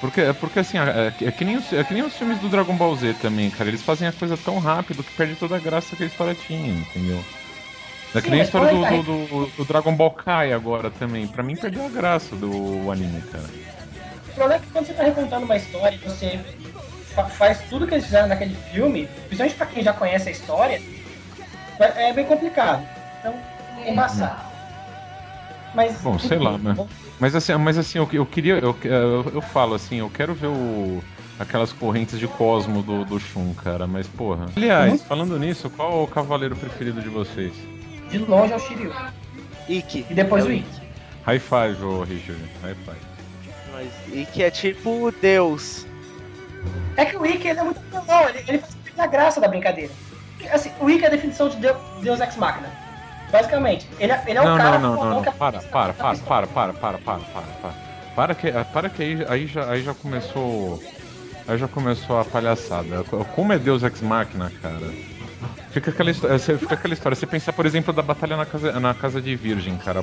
[0.00, 2.48] Porque, é porque assim, é, é, que nem os, é que nem os filmes do
[2.48, 3.70] Dragon Ball Z também, cara.
[3.70, 6.72] Eles fazem a coisa tão rápido que perde toda a graça que a história tinha,
[6.72, 7.24] entendeu?
[8.14, 11.26] É que nem a história do, do, do, do, Dragon Ball Kai agora também.
[11.26, 13.44] Pra mim perdeu a graça do anime, cara.
[14.28, 16.40] O problema é que quando você tá recontando uma história e você
[17.36, 20.80] faz tudo que eles fizeram naquele filme, principalmente pra quem já conhece a história,
[21.78, 22.86] é bem complicado.
[23.18, 23.34] Então,
[23.84, 24.54] é embaçado.
[25.74, 26.76] Mas, Bom, sei lá, né?
[27.18, 28.54] Mas assim, mas assim eu, eu queria.
[28.54, 31.02] Eu, eu, eu, falo assim, eu quero ver o,
[31.38, 34.46] aquelas correntes de Cosmo do, do Shun, cara, mas porra.
[34.56, 34.98] Aliás, uhum.
[34.98, 37.52] falando nisso, qual o cavaleiro preferido de vocês?
[38.18, 38.92] De longe é o Shiryu.
[39.68, 40.06] Ikki.
[40.08, 40.82] E depois é o Ikki.
[41.26, 42.40] High five, ô Richard.
[42.62, 42.98] High five.
[43.72, 45.84] Mas Ikki é tipo Deus.
[46.96, 49.92] É que o Ikki ele é muito bom, ele, ele faz a graça da brincadeira.
[50.52, 52.70] Assim, o Ikki é a definição de Deus, Deus Ex Machina.
[53.32, 55.22] Basicamente, ele, é, ele é não, um cara não, não, não, não.
[55.24, 57.74] Para, para, para, para, para, para, para, para,
[58.14, 58.34] para.
[58.36, 60.80] que, para que aí, aí, já, aí já começou.
[61.48, 63.02] Aí já começou a palhaçada.
[63.34, 65.13] Como é Deus Ex Machina, cara?
[65.74, 67.16] Fica aquela, história, fica aquela história.
[67.16, 70.02] Você pensar, por exemplo, da batalha na casa, na casa de Virgem, cara.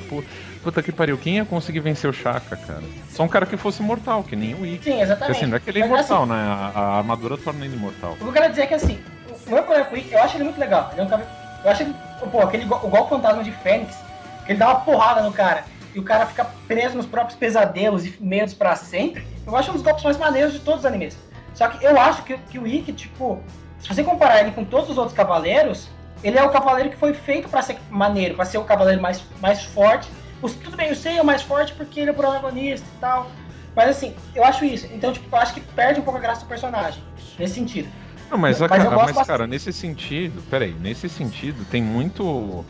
[0.62, 2.82] Puta que pariu, quem ia conseguir vencer o Chaka, cara?
[3.08, 4.84] Só um cara que fosse mortal, que nem o Ikki.
[4.84, 5.18] Sim, exatamente.
[5.18, 6.36] Porque, assim, não é que ele é imortal, assim, né?
[6.36, 8.12] A, a, armadura torna ele imortal.
[8.12, 8.98] O que eu quero dizer é que assim,
[9.46, 10.90] o meu problema com o Ikki, eu acho ele muito legal.
[10.92, 11.94] Ele é um cara eu acho que,
[12.30, 13.96] pô, aquele o golpe fantasma de Fênix,
[14.44, 18.04] que ele dá uma porrada no cara e o cara fica preso nos próprios pesadelos
[18.04, 21.16] e medos para sempre, eu acho um dos golpes mais maneiros de todos os animes.
[21.54, 23.40] Só que eu acho que, que o Ikki, tipo,
[23.82, 25.88] se você comparar ele com todos os outros cavaleiros,
[26.22, 29.22] ele é o cavaleiro que foi feito para ser maneiro, para ser o cavaleiro mais,
[29.40, 30.08] mais forte.
[30.40, 33.00] Os, tudo bem, eu sei é o mais forte porque ele é o protagonista e
[33.00, 33.30] tal.
[33.74, 34.86] Mas assim, eu acho isso.
[34.92, 37.02] Então, tipo, eu acho que perde um pouco a graça do personagem.
[37.38, 37.88] Nesse sentido.
[38.30, 42.64] Não, mas, mas, mas cara, nesse sentido, peraí, nesse sentido, tem muito.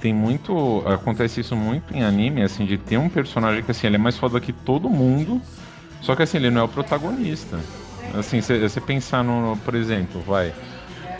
[0.00, 0.82] Tem muito.
[0.86, 4.16] Acontece isso muito em anime, assim, de ter um personagem que assim, ele é mais
[4.16, 5.40] foda que todo mundo,
[6.00, 7.58] só que assim, ele não é o protagonista.
[8.14, 10.52] Assim, você pensar no, por exemplo, vai.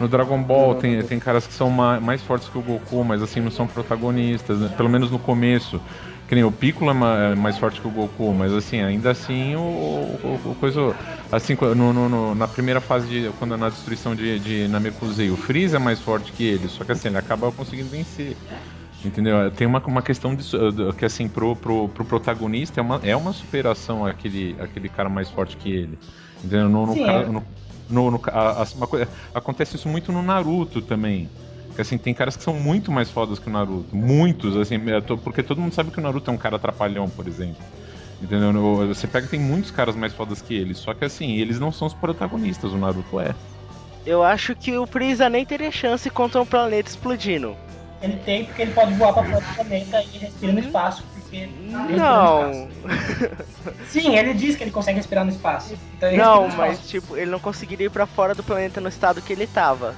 [0.01, 3.41] No Dragon Ball tem, tem caras que são mais fortes que o Goku, mas assim
[3.41, 4.69] não são protagonistas, né?
[4.77, 5.81] pelo menos no começo.
[6.29, 9.55] Que nem o Piccolo é, é mais forte que o Goku, mas assim, ainda assim
[9.55, 10.95] o, o, o coisa.
[11.31, 13.31] Assim, no, no, na primeira fase de.
[13.39, 16.91] Quando na destruição de, de Namekusei, o Freeza é mais forte que ele, só que
[16.93, 18.37] assim, ele acaba conseguindo vencer.
[19.05, 19.51] Entendeu?
[19.53, 20.45] Tem uma, uma questão de,
[20.99, 25.31] que assim, pro, pro, pro protagonista é uma, é uma superação aquele, aquele cara mais
[25.31, 25.99] forte que ele.
[26.47, 26.69] Entendeu?
[26.69, 27.27] No, no, Sim, é.
[27.27, 27.45] no,
[27.91, 28.89] no, no a, a, uma,
[29.35, 31.29] acontece isso muito no Naruto também.
[31.67, 33.95] Porque assim, tem caras que são muito mais fodas que o Naruto.
[33.95, 37.27] Muitos, assim, é porque todo mundo sabe que o Naruto é um cara atrapalhão, por
[37.27, 37.63] exemplo.
[38.23, 38.87] Entendeu?
[38.87, 41.87] Você pega tem muitos caras mais fodas que ele, só que assim, eles não são
[41.87, 43.35] os protagonistas, o Naruto é.
[44.07, 47.57] Eu acho que o Freeza nem teria chance contra um planeta explodindo.
[48.01, 51.05] Ele tem porque ele pode voar pra fora do planeta e respira no espaço.
[51.37, 52.69] Porque no Não.
[53.89, 55.77] Sim, ele diz que ele consegue respirar no espaço.
[55.97, 56.89] Então ele não, no mas espaço.
[56.91, 59.95] tipo, ele não conseguiria ir pra fora do planeta no estado que ele tava.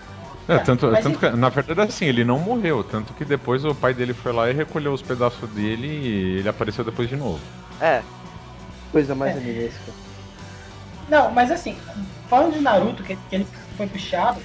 [0.49, 2.83] É, tanto, mas tanto que, na verdade, assim, ele não morreu.
[2.83, 6.49] Tanto que depois o pai dele foi lá e recolheu os pedaços dele e ele
[6.49, 7.41] apareceu depois de novo.
[7.81, 8.03] É,
[8.91, 9.39] Coisa mais É.
[9.39, 9.93] animesca.
[11.09, 11.77] Não, mas assim,
[12.29, 13.47] falando de Naruto, que, que ele
[13.77, 14.41] foi puxado,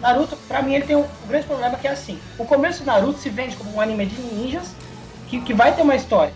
[0.00, 2.86] Naruto, pra mim, ele tem um, um grande problema que é assim: o começo do
[2.86, 4.76] Naruto se vende como um anime de ninjas
[5.28, 6.32] que, que vai ter uma história,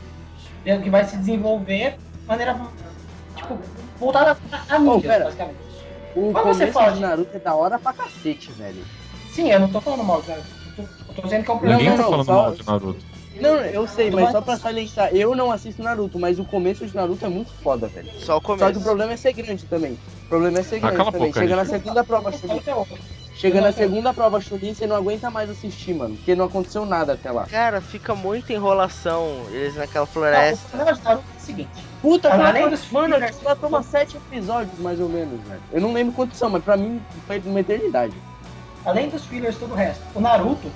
[0.65, 2.59] né, que vai se desenvolver de maneira,
[3.37, 3.59] tipo,
[3.99, 4.37] voltada
[4.69, 5.25] a, a ninjas, pera.
[5.25, 5.57] basicamente.
[6.15, 8.85] O Mas você começo fala de de- Naruto é da hora pra cacete, velho.
[9.31, 11.55] Sim, eu não tô falando mal de Naruto, eu tô, eu tô dizendo que é
[11.55, 11.83] um Não, problema.
[11.83, 13.13] Ninguém tá não, falando só- mal de Naruto.
[13.41, 16.95] Não, eu sei, mas só pra salientar, eu não assisto Naruto, mas o começo de
[16.95, 18.07] Naruto é muito foda, velho.
[18.19, 18.81] só o Só que o começo.
[18.83, 19.93] problema é ser grande também.
[19.93, 21.29] O problema é ser grande também.
[21.29, 21.73] boca, Chega na gente.
[21.83, 22.61] segunda prova Chunin.
[23.35, 26.15] Chega na Não, segunda prova Chunin, você não aguenta mais assistir, mano.
[26.17, 27.47] Porque não aconteceu nada até lá.
[27.47, 30.69] Cara, fica muita enrolação eles naquela Não, o floresta.
[30.69, 34.17] problema de Naruto é o seguinte: Puta, Além cara, dos mano, fillers- ela toma sete
[34.17, 35.61] episódios, mais ou menos, velho.
[35.73, 38.15] Eu não lembro quantos são, mas pra mim foi uma eternidade.
[38.85, 40.71] além dos fillers e todo o resto, o Naruto,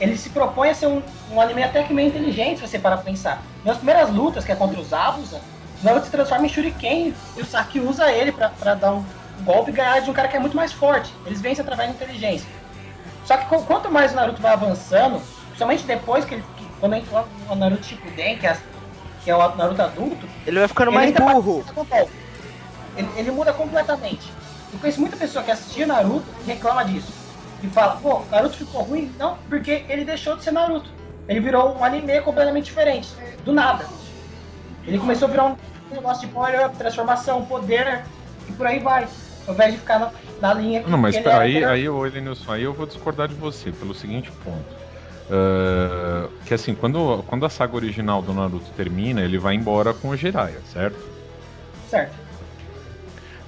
[0.00, 2.96] ele se propõe a ser um, um anime até que meio inteligente, se você parar
[2.96, 3.42] pra pensar.
[3.64, 5.40] Nas primeiras lutas, que é contra os Abusa,
[5.80, 9.04] o Naruto se transforma em Shuriken e o Saki usa ele pra, pra dar um
[9.42, 11.12] golpe ganhar de um cara que é muito mais forte.
[11.26, 12.48] Eles vencem através da inteligência.
[13.24, 16.44] Só que qu- quanto mais o Naruto vai avançando, principalmente depois que ele.
[16.56, 18.56] que- quando entra o Naruto Shippuden, que é,
[19.24, 21.12] que é o Naruto adulto, Ele vai ficando ele mais
[21.44, 21.64] burro.
[22.96, 24.30] Ele, ele muda completamente.
[24.72, 27.12] Eu conheço muita pessoa que assistia Naruto e reclama disso.
[27.62, 29.14] E fala, pô, Naruto ficou ruim?
[29.18, 30.90] Não, porque ele deixou de ser Naruto.
[31.26, 33.08] Ele virou um anime completamente diferente.
[33.44, 33.86] Do nada.
[34.86, 35.56] Ele começou a virar um
[35.90, 38.04] negócio de power up, transformação, poder
[38.46, 39.08] e por aí vai.
[39.46, 42.52] Ao invés de ficar na, na linha Não, mas pera, era aí, aí, ô Elenilson,
[42.52, 44.84] aí eu vou discordar de você pelo seguinte ponto.
[45.30, 50.10] Ah, que assim, quando, quando a saga original do Naruto termina, ele vai embora com
[50.10, 50.98] o Jiraiya, certo?
[51.88, 52.14] Certo.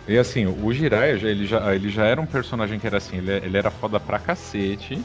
[0.09, 3.17] E assim, o Jiraiya, já, ele, já, ele já era um personagem que era assim,
[3.17, 5.05] ele, ele era foda pra cacete,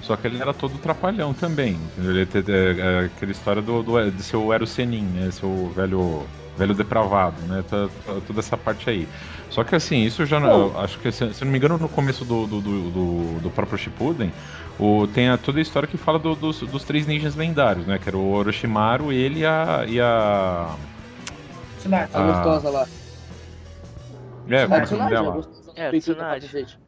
[0.00, 1.76] só que ele era todo trapalhão também.
[1.98, 5.30] Ele é, é, aquela história do, do, de seu Ero Senin, né?
[5.32, 6.24] Seu velho,
[6.56, 7.64] velho depravado, né?
[7.68, 9.08] Toda, toda essa parte aí.
[9.50, 10.40] Só que assim, isso já.
[10.40, 10.78] Pô.
[10.78, 13.78] Acho que, se, se não me engano, no começo do, do, do, do- do próprio
[13.78, 14.32] Shippuden,
[14.78, 17.98] o, tem a, toda a história que fala do- dos, dos três ninjas lendários, né?
[17.98, 19.84] Que era o Orochimaru, ele e a.
[19.88, 20.74] E a...
[21.78, 22.10] Tsunade.
[22.12, 22.32] A Ah.
[22.32, 22.86] gostosa lá.
[24.48, 25.30] É, A como é o nome Tsunade, a dela?
[25.36, 26.46] gostosa É, Tsunade.
[26.46, 26.78] cacete.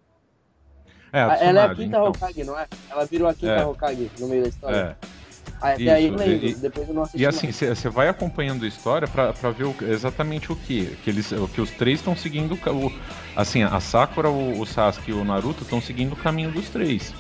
[1.13, 2.09] É, a Ah, Ela é a Tsunade, quinta então.
[2.09, 2.67] Hokage, não é?
[2.91, 3.65] Ela virou a quinta É.
[3.65, 4.77] Hokage no meio da história.
[5.03, 5.18] É.
[5.61, 8.09] Ah, até Isso, aí eu lembro, e- depois eu não assisti E assim, você vai
[8.09, 10.97] acompanhando a história pra, pra ver o- exatamente o que.
[11.03, 12.55] Que, eles, o que os três estão seguindo.
[12.55, 12.93] o
[13.35, 17.13] assim, a Sakura, o, o Sasuke e o Naruto estão seguindo o caminho dos três.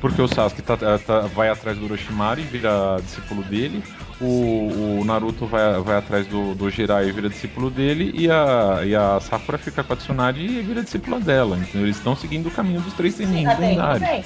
[0.00, 3.82] Porque o Sasuke tá- tá- vai atrás do Orochimaru e vira discípulo dele.
[4.20, 8.12] O, o Naruto vai, vai atrás do, do Jiraiya e vira discípulo dele.
[8.14, 11.56] E a, e a Sakura fica com a Tsunade e vira discípula dela.
[11.56, 11.82] Entendeu?
[11.86, 14.00] Eles estão seguindo o caminho dos três tudo lendários.
[14.00, 14.24] bem.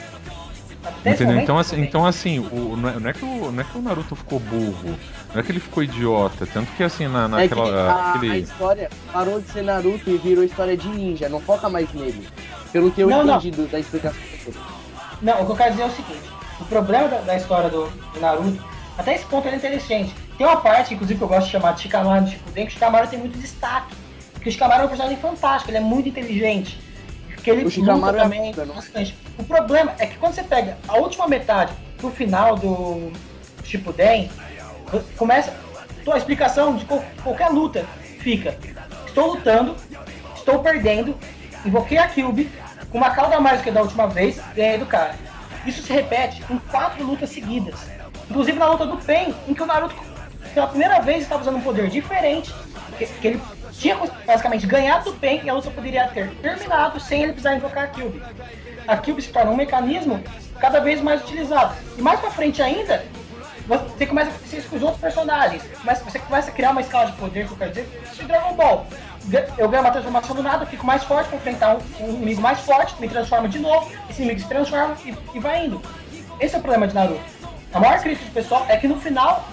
[1.05, 1.41] Esse Entendeu?
[1.43, 3.83] Então assim, então, assim o, não, é, não é que o, não é que o
[3.83, 4.99] Naruto ficou burro,
[5.35, 7.91] não é que ele ficou idiota, tanto que assim, na, É que naquela.
[7.91, 8.39] a, a aquele...
[8.39, 12.27] história parou de ser Naruto e virou história de ninja, não foca mais nele.
[12.73, 13.37] Pelo que eu Não, não.
[13.37, 14.21] entendi do- da explicação.
[15.21, 17.87] Não, o que eu quero dizer é o seguinte: o problema da, da história do,
[18.15, 18.63] do Naruto,
[18.97, 20.15] até esse ponto é interessante.
[20.39, 22.75] Tem uma parte, inclusive, que eu gosto de chamar de Shikamaru no Shippuden, que o
[22.75, 23.95] Shikamaru tem muito destaque.
[24.33, 26.81] Porque o Shikamaru é um personagem fantástico, ele é muito inteligente.
[27.41, 28.75] Porque ele O luta é também não?
[28.75, 29.17] bastante.
[29.39, 33.11] O problema é que quando você pega a última metade pro final do
[33.65, 34.31] Shippuden,
[35.17, 35.55] começa
[36.13, 37.87] a explicação de qual- qualquer luta
[38.19, 38.59] fica.
[39.07, 39.75] Estou lutando,
[40.35, 41.17] estou perdendo,
[41.65, 42.51] invoquei a Cube,
[42.91, 45.15] com uma cauda do que da última vez, ganhei do cara.
[45.65, 47.81] Isso se repete em quatro lutas seguidas.
[48.29, 49.95] Inclusive na luta do Pen, em que o Naruto,
[50.53, 52.53] pela primeira vez, estava usando um poder diferente,
[52.99, 53.43] que, que ele
[53.73, 57.85] tinha basicamente ganhado do Pen e a luta poderia ter terminado sem ele precisar invocar
[57.85, 58.23] a Cube.
[58.87, 60.23] A Cube se torna um mecanismo
[60.61, 61.75] cada vez mais utilizado.
[61.97, 63.05] E mais pra frente ainda,
[63.67, 65.63] você começa a isso com os outros personagens.
[65.85, 68.25] Mas você começa a criar uma escala de poder, que eu quero dizer, isso de
[68.25, 68.87] Dragon Ball.
[69.57, 72.59] Eu ganho uma transformação do nada, fico mais forte pra enfrentar um, um inimigo mais
[72.61, 75.81] forte, me transforma de novo, esse inimigo se transforma e, e vai indo.
[76.41, 77.21] Esse é o problema de Naruto.
[77.73, 79.47] A maior crítica do pessoal é que no final,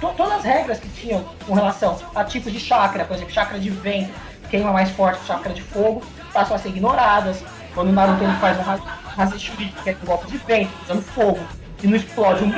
[0.00, 3.58] to- todas as regras que tinham com relação a tipos de chakra, por exemplo, chakra
[3.58, 4.12] de vento,
[4.50, 7.42] queima mais forte chakra de fogo, passam a ser ignoradas.
[7.74, 11.40] Quando o Naruto ele faz um Hazeshuri, que é um golpe de vento, usando fogo,
[11.82, 12.52] e não explode um,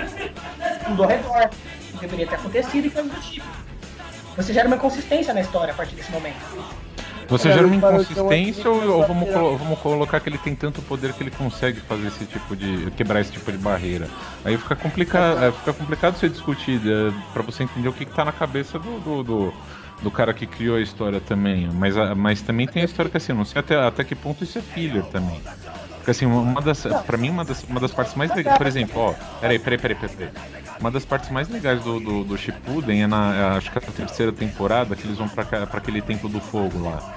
[0.86, 1.50] tudo ao redor,
[1.90, 3.46] que deveria ter acontecido e coisas do tipo.
[4.36, 6.36] você gera uma inconsistência na história a partir desse momento.
[7.28, 11.12] Você gera uma inconsistência ou, ou vamos, colo- vamos colocar que ele tem tanto poder
[11.12, 12.90] que ele consegue fazer esse tipo de.
[12.92, 14.08] quebrar esse tipo de barreira?
[14.44, 18.12] Aí fica complicado, é, fica complicado você discutir é, pra você entender o que, que
[18.14, 19.54] tá na cabeça do, do, do,
[20.02, 21.68] do cara que criou a história também.
[21.72, 24.58] Mas, mas também tem a história que assim, não sei até, até que ponto isso
[24.58, 25.40] é filler também.
[25.96, 26.82] Porque assim, uma das.
[27.06, 28.58] Pra mim, uma das, uma das partes mais legais.
[28.58, 29.14] Por exemplo, ó.
[29.40, 30.16] Peraí, peraí, peraí, peraí.
[30.16, 30.61] peraí.
[30.82, 33.34] Uma das partes mais legais do, do, do Shippuden é na.
[33.36, 36.82] é, Acho que é a terceira temporada que eles vão pra, aquele templo do fogo
[36.82, 37.14] lá.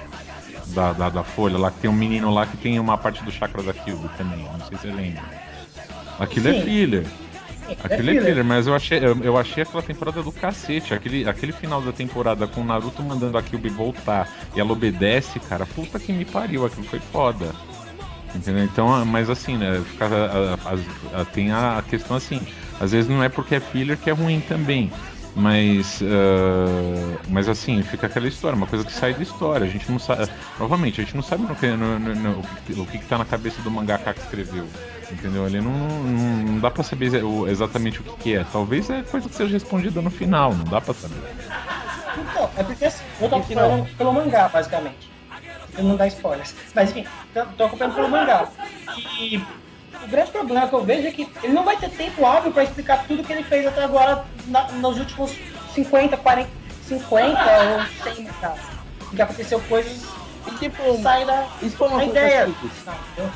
[0.68, 3.30] Da, da, da folha lá, que tem um menino lá que tem uma parte do
[3.32, 4.44] chakra da Kyuubi também.
[4.44, 5.22] Não sei se você lembra.
[6.20, 6.62] Aquilo é Sim.
[6.62, 7.06] filler.
[7.82, 8.44] Aquilo é filler.
[8.44, 10.94] mas eu achei, eu, eu achei aquela temporada do cacete.
[10.94, 15.40] Aquele, aquele final da temporada com o Naruto mandando a Kyuubi voltar e ela obedece,
[15.40, 17.52] cara, puta que me pariu, aquilo foi foda.
[18.34, 18.62] Entendeu?
[18.64, 19.82] Então, mas assim, né?
[19.88, 20.54] Fica, a-
[21.18, 22.40] a- a- tem a questão assim,
[22.80, 24.92] às vezes não é porque é filler que é ruim também.
[25.38, 29.66] Mas, ah, mas assim, fica aquela história, uma coisa que sai da história.
[29.66, 30.26] A gente não sabe.
[30.58, 33.18] Novamente, a gente não sabe no que, no, no- o, que, o que que tá
[33.18, 34.66] na cabeça do mangaka que escreveu.
[35.12, 35.44] Entendeu?
[35.44, 37.10] Ali não, não, não dá pra saber
[37.50, 38.44] exatamente o que, que é.
[38.50, 41.14] Talvez é coisa que seja respondida no final, não dá pra saber.
[42.18, 45.10] Então, é porque assim, eu tô acompanhando pelo mangá, basicamente.
[45.76, 46.54] Eu não dar spoilers.
[46.74, 48.48] Mas enfim, tô, tô acompanhando pelo mangá.
[49.20, 49.38] E
[50.04, 52.64] o grande problema que eu vejo é que ele não vai ter tempo hábil pra
[52.64, 55.32] explicar tudo que ele fez até agora na- nos últimos
[55.74, 56.48] 50, 40,
[56.86, 58.60] 50 ou 100 casos.
[59.14, 60.04] Que aconteceu coisas
[60.46, 62.46] E tipo, saem da, isso foi uma da coisa ideia.
[62.46, 62.72] simples.
[63.18, 63.30] Não?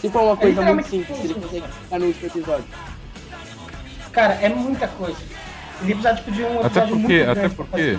[0.00, 1.44] Se for uma coisa muito literalmente simples, ele simples.
[1.50, 2.64] consegue ficar no último episódio.
[4.12, 5.18] Cara, é muita coisa.
[5.82, 7.98] Ele precisa tipo, de um Até episódio porque, muito até grande pra porque.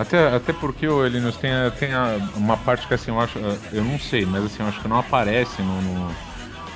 [0.00, 3.38] Até, até porque o Elinus tem, a- tem a- uma parte que assim, eu acho.
[3.70, 6.10] Eu não sei, mas assim, eu acho que não aparece no, no,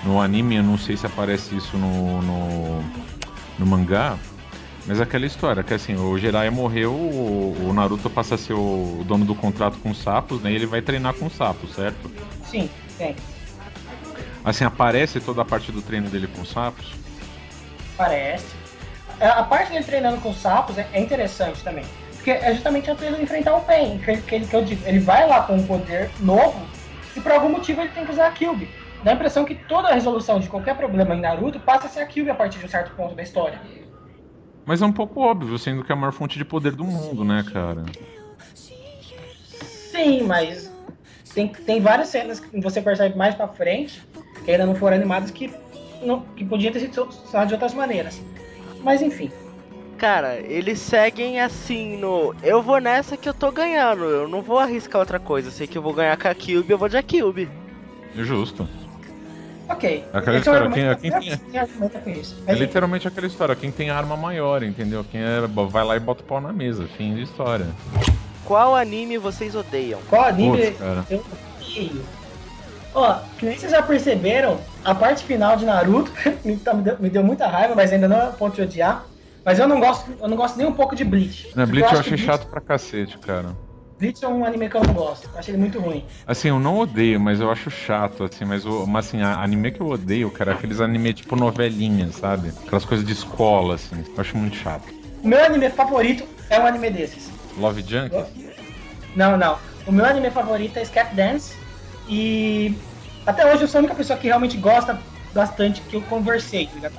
[0.05, 2.85] no anime, eu não sei se aparece isso no, no,
[3.59, 4.19] no mangá.
[4.87, 9.03] Mas aquela história, que assim, o Jiraiya morreu, o, o Naruto passa a ser o
[9.07, 10.53] dono do contrato com os sapos, né?
[10.53, 12.11] E ele vai treinar com os sapos, certo?
[12.45, 13.17] Sim, tem.
[14.45, 16.93] Assim, aparece toda a parte do treino dele com os sapos.
[17.97, 18.45] Parece.
[19.19, 21.87] É, A parte dele treinando com sapos é é interessante também.
[22.25, 24.83] Porque é justamente antes dele enfrentar o Pain, que, que, ele- que eu digo.
[24.87, 26.67] Ele vai lá com um poder novo
[27.15, 28.67] e por algum motivo ele tem que usar a Kyuubi.
[29.03, 32.01] Dá a impressão que toda a resolução de qualquer problema em Naruto passa a ser
[32.01, 33.61] a Kyuubi a partir de um certo ponto da história.
[34.65, 37.23] Mas é um pouco óbvio, sendo que é a maior fonte de poder do mundo,
[37.27, 37.85] né, cara?
[39.91, 40.73] Sim, mas
[41.35, 44.03] tem, tem várias cenas que você percebe mais pra frente,
[44.47, 45.53] que ainda não foram animadas, que,
[46.01, 48.23] não, que podiam ter sido solucionadas de outras maneiras.
[48.81, 49.31] Mas enfim.
[49.98, 52.35] Cara, eles seguem assim no.
[52.42, 54.04] Eu vou nessa que eu tô ganhando.
[54.04, 55.48] Eu não vou arriscar outra coisa.
[55.48, 57.48] Eu sei que eu vou ganhar com a Cube, eu vou de a Cube.
[58.16, 58.68] Justo.
[59.68, 60.04] Ok.
[60.12, 62.37] Aquela Esse é um história, quem- argumento- quem quem argumenta com isso.
[62.46, 65.04] É Mas, literalmente aquela história, quem tem arma maior, entendeu?
[65.11, 67.66] Quem é, vai lá e bota o pau na mesa, fim de história.
[68.44, 70.00] Qual anime vocês odeiam?
[70.11, 71.04] Qual anime cara.
[71.11, 71.24] eu
[71.62, 72.04] odeio?
[72.94, 76.12] Ó, que nem vocês já perceberam, a parte final de Naruto
[76.44, 79.04] me, tá- me deu, me deu muita raiva, mas ainda não é ponto de odiar.
[79.44, 81.48] Mas eu não gosto, eu não gosto nem um pouco de Bleach.
[81.48, 83.54] Porque Bleach eu acho que achei chato pra cacete, cara.
[83.98, 85.28] Bleach é um anime que eu não gosto.
[85.33, 86.04] Eu achei ele muito ruim.
[86.26, 89.70] Assim, eu não odeio, mas eu acho chato, assim, mas, o, mas assim, a anime
[89.70, 92.52] que eu odeio, cara, é aqueles anime tipo novelinha, sabe?
[92.66, 94.02] Aquelas coisas de escola, assim.
[94.16, 94.92] Eu acho muito chato.
[95.22, 97.30] O meu anime favorito é um anime desses.
[97.59, 98.24] Love Junk?
[99.14, 99.59] Não, não.
[99.87, 101.54] O meu anime favorito é Scat Dance.
[102.09, 102.76] E
[103.26, 104.98] até hoje eu sou a única pessoa que realmente gosta
[105.33, 106.94] bastante que eu conversei, tá ligado?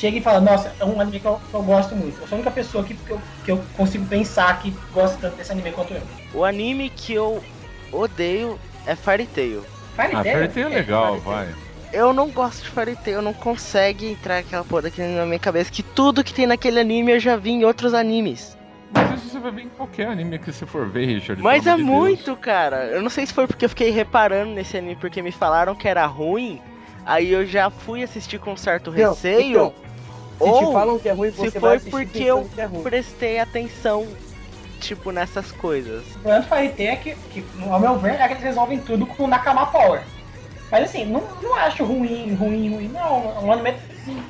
[0.00, 2.18] Chega e fala, nossa, é um anime que eu, que eu gosto muito.
[2.22, 5.36] Eu sou a única pessoa que, que, eu, que eu consigo pensar que gosta tanto
[5.36, 6.00] desse anime quanto eu.
[6.32, 7.44] O anime que eu
[7.92, 9.62] odeio é Fairy Tail.
[9.94, 10.36] Fairy Ah, Tail?
[10.38, 11.20] Fairy Tail é legal, Tail.
[11.20, 11.54] vai.
[11.92, 15.38] Eu não gosto de Fairy Tail, não consegue entrar aquela porra daquele anime na minha
[15.38, 18.56] cabeça que tudo que tem naquele anime eu já vi em outros animes.
[18.92, 21.42] Mas isso você vai ver em qualquer anime que você for ver, Richard.
[21.42, 21.86] Mas é de Deus.
[21.86, 22.86] muito, cara.
[22.86, 25.86] Eu não sei se foi porque eu fiquei reparando nesse anime porque me falaram que
[25.86, 26.58] era ruim.
[27.04, 29.50] Aí eu já fui assistir com certo Então, receio.
[29.50, 29.74] então,
[30.42, 32.60] se te ou falam que é ruim, se você foi vai assistir porque eu que
[32.60, 32.82] é ruim.
[32.82, 34.08] prestei atenção,
[34.80, 36.06] tipo, nessas coisas.
[36.16, 39.24] O problema do é que, que, ao meu ver, é que eles resolvem tudo com
[39.24, 40.02] o Nakama Power.
[40.70, 42.88] Mas assim, não, não acho ruim, ruim, ruim.
[42.88, 43.74] Não, é um anime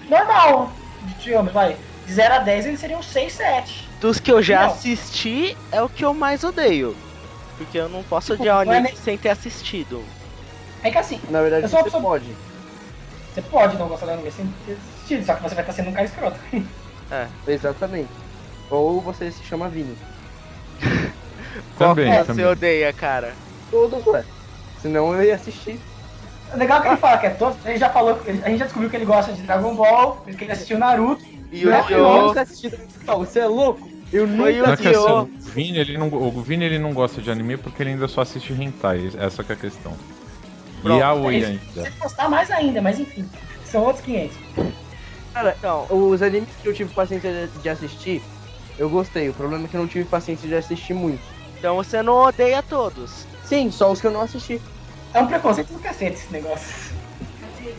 [0.08, 0.72] normal.
[1.18, 1.76] Digamos, vai.
[2.06, 3.88] De 0 a 10 ele seria um 6, 7.
[4.00, 4.66] Dos que eu já Não.
[4.72, 6.96] assisti, é o que eu mais odeio.
[7.56, 10.02] Porque eu não posso Tipo, odiar não é anime sem ter assistido.
[10.82, 12.34] É que assim, Na verdade, você pessoa- pode.
[13.32, 14.46] você pode não gostar do anime sem
[15.14, 16.38] assistido, só que você vai estar sendo um cara escroto.
[17.46, 18.08] Exatamente.
[18.70, 19.96] Ou você se chama Vini.
[21.76, 22.44] Qual Também, você também.
[22.46, 23.34] odeia, cara?
[23.70, 24.24] Todos, ué.
[24.80, 25.80] Senão eu ia assistir.
[26.52, 27.56] É legal que ele fala que é todo.
[27.64, 30.52] Ele já falou, a gente já descobriu que ele gosta de Dragon Ball, que ele
[30.52, 31.24] assistiu Naruto.
[31.52, 31.98] E o Dio.
[31.98, 32.28] não.
[32.28, 33.90] nunca assisti Dragon Ball, você é louco?
[34.12, 34.88] Eu nunca o Não é assisti.
[34.88, 38.08] assim, o Vini, ele não, o Vini ele não gosta de anime porque ele ainda
[38.08, 39.94] só assiste hentai, essa que é a questão.
[40.82, 41.84] Pronto, e a Oi é ainda.
[41.84, 43.28] Se gostar mais ainda, mas enfim.
[43.64, 44.36] São outros 500.
[45.32, 48.22] Cara, Então, os animes que eu tive paciência de- assistir,
[48.78, 49.28] eu gostei.
[49.28, 51.22] O problema é que eu não tive paciência de assistir muito.
[51.58, 53.28] então você não odeia todos.
[53.42, 54.60] Sim, só os que eu não assisti.
[55.12, 56.98] É um preconceito do cacete esse negócio.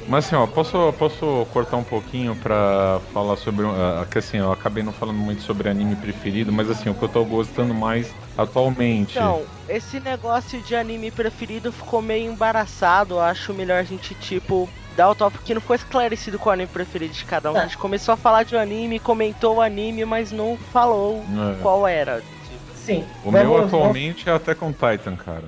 [0.07, 3.65] Mas assim, ó, posso, posso cortar um pouquinho pra falar sobre.
[3.65, 7.03] Uh, que assim, eu acabei não falando muito sobre anime preferido, mas assim, o que
[7.03, 9.17] eu tô gostando mais atualmente.
[9.17, 13.15] Então, esse negócio de anime preferido ficou meio embaraçado.
[13.15, 14.67] Eu acho melhor a gente, tipo,
[15.01, 17.53] dar o tópico que não foi esclarecido qual é o anime preferido de cada um.
[17.55, 17.61] Tá.
[17.61, 21.23] A gente começou a falar de um anime, comentou o anime, mas não falou
[21.57, 21.59] É.
[21.59, 22.21] qual era.
[22.75, 23.03] Sim.
[23.25, 25.43] O meu vamos- atualmente é até com Titan, cara.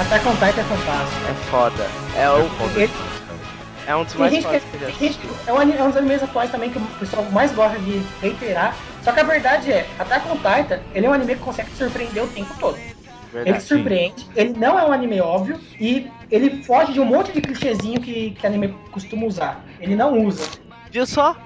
[0.00, 1.20] Attack on Titan é fantástico.
[1.28, 1.86] É foda.
[2.16, 3.40] É, É o, foda ele- demais, cara.
[3.88, 6.50] é um dos mais gente que, que gente é, um, é um dos animes atuais
[6.50, 8.76] também que o pessoal mais gosta de reiterar.
[9.02, 11.76] Só que a verdade é, Attack on Titan, ele é um anime que consegue te
[11.76, 12.76] surpreender o tempo todo.
[12.76, 13.58] Ele Verdade.
[13.64, 17.40] te surpreende, ele não é um anime óbvio e ele foge de um monte de
[17.40, 19.60] clichêzinho que, que anime costuma usar.
[19.80, 20.48] Ele não usa.
[20.90, 21.36] Viu só?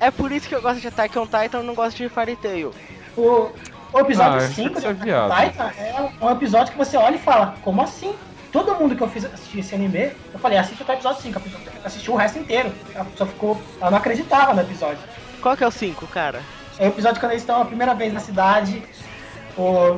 [0.00, 2.36] É por isso que eu gosto de Attack on Titan e não gosto de Fairy
[2.36, 2.72] Tail.
[3.16, 3.48] O,
[3.92, 5.50] o episódio Ah, é 5 de Attack on.
[5.50, 8.14] Titan é um episódio que você olha e fala, como assim?
[8.52, 11.36] Todo mundo que eu fiz assistir esse anime, eu falei, assiste até o episódio 5,
[11.38, 12.72] a pessoa assistiu o resto inteiro.
[12.94, 13.60] A pessoa ficou.
[13.80, 14.98] Ela não acreditava no episódio.
[15.42, 16.40] Qual que é o 5, cara?
[16.78, 18.82] É o episódio quando eles estão a primeira vez na cidade,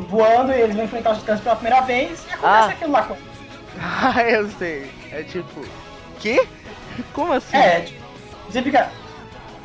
[0.09, 2.73] voando, e eles vão enfrentar os titãs pela primeira vez, e acontece Ah.
[2.73, 3.15] aquilo lá com.
[3.83, 4.91] Ah, eu sei.
[5.13, 5.65] É tipo.
[6.19, 6.47] Que?
[7.13, 7.57] Como assim?
[7.57, 8.01] É, tipo,
[8.49, 8.91] você fica.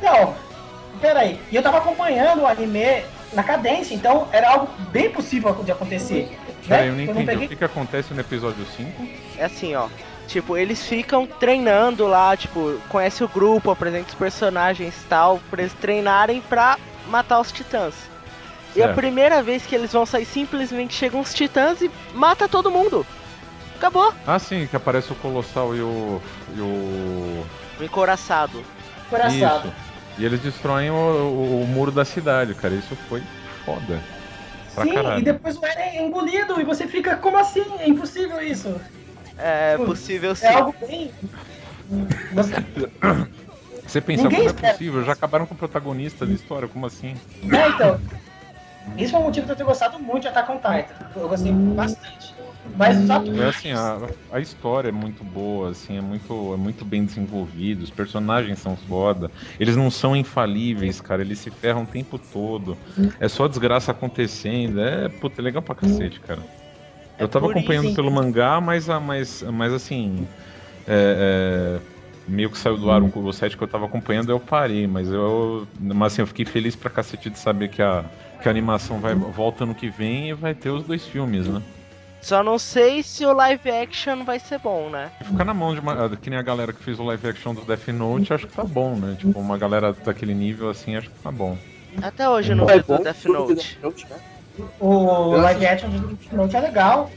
[0.02, 0.34] Não,
[1.00, 1.40] peraí.
[1.50, 3.02] E eu tava acompanhando o anime
[3.32, 6.36] na cadência, então era algo bem possível de acontecer.
[6.66, 6.90] Peraí, né?
[6.90, 7.26] eu não Eu entendi.
[7.26, 9.06] peguei- O que, que acontece no episódio 5?
[9.38, 9.88] É assim, ó.
[10.28, 15.62] Tipo, eles ficam treinando lá, tipo, conhece o grupo, apresenta os personagens e tal, pra
[15.62, 16.78] eles treinarem pra
[17.08, 17.94] matar os titãs.
[18.74, 18.96] E a Certo.
[18.96, 23.06] primeira vez que eles vão sair, simplesmente chegam os titãs e mata todo mundo.
[23.76, 24.12] Acabou.
[24.26, 26.20] Ah, sim, que aparece o Colossal e o.
[26.54, 27.44] E o.
[27.78, 28.64] O encoraçado.
[29.06, 29.68] Encoraçado.
[29.68, 29.74] Isso.
[30.18, 32.74] E eles destroem o, o- o muro da cidade, cara.
[32.74, 33.22] Isso foi
[33.64, 34.00] foda.
[34.74, 35.20] Pra Sim, caralho.
[35.20, 37.64] e depois o Eren é engolido, e você fica, como assim?
[37.78, 38.80] É impossível isso.
[39.38, 40.46] É Hum, possível sim.
[40.46, 41.12] É algo bem.
[42.32, 42.54] Você-
[43.86, 44.72] Você pensa, Ninguém como é espera.
[44.72, 45.04] possível?
[45.04, 47.14] Já acabaram com o protagonista da história, como assim?
[47.52, 48.00] É, então.
[48.96, 50.94] Isso foi um motivo de eu ter gostado muito de Attack on Titan.
[51.14, 52.35] Eu gostei bastante.
[52.74, 53.30] Mas só que.
[53.38, 57.82] É assim, a, a história é muito boa, assim, é muito, é muito bem desenvolvido,
[57.82, 62.80] os personagens são foda, eles não são infalíveis, cara, eles se ferram o tempo todo.
[63.20, 66.46] É só desgraça acontecendo, é, puta, é legal pra cacete, cara.
[67.18, 70.28] Eu tava acompanhando pelo mangá, mas, mas, mas assim,
[70.86, 71.82] é, é,
[72.26, 75.10] meio que saiu do ar um, o site que eu tava acompanhando, eu parei, mas
[75.10, 78.10] eu, mas assim, eu fiquei feliz pra cacete de saber que a,
[78.40, 81.64] que a animação vai, volta ano que vem e vai ter os dois filmes, né?
[82.22, 85.10] Só não sei se o live action vai ser bom, né?
[85.22, 86.16] Ficar na mão de uma.
[86.16, 88.64] Que nem a galera que fez o live action do Death Note, acho que tá
[88.64, 89.16] bom, né?
[89.16, 91.56] Tipo, uma galera daquele nível assim, acho que tá bom.
[92.02, 93.54] Até hoje eu não É vi bom do Death do Note.
[93.54, 94.18] Death Note, né?
[94.80, 97.10] O live action de Death Note é legal.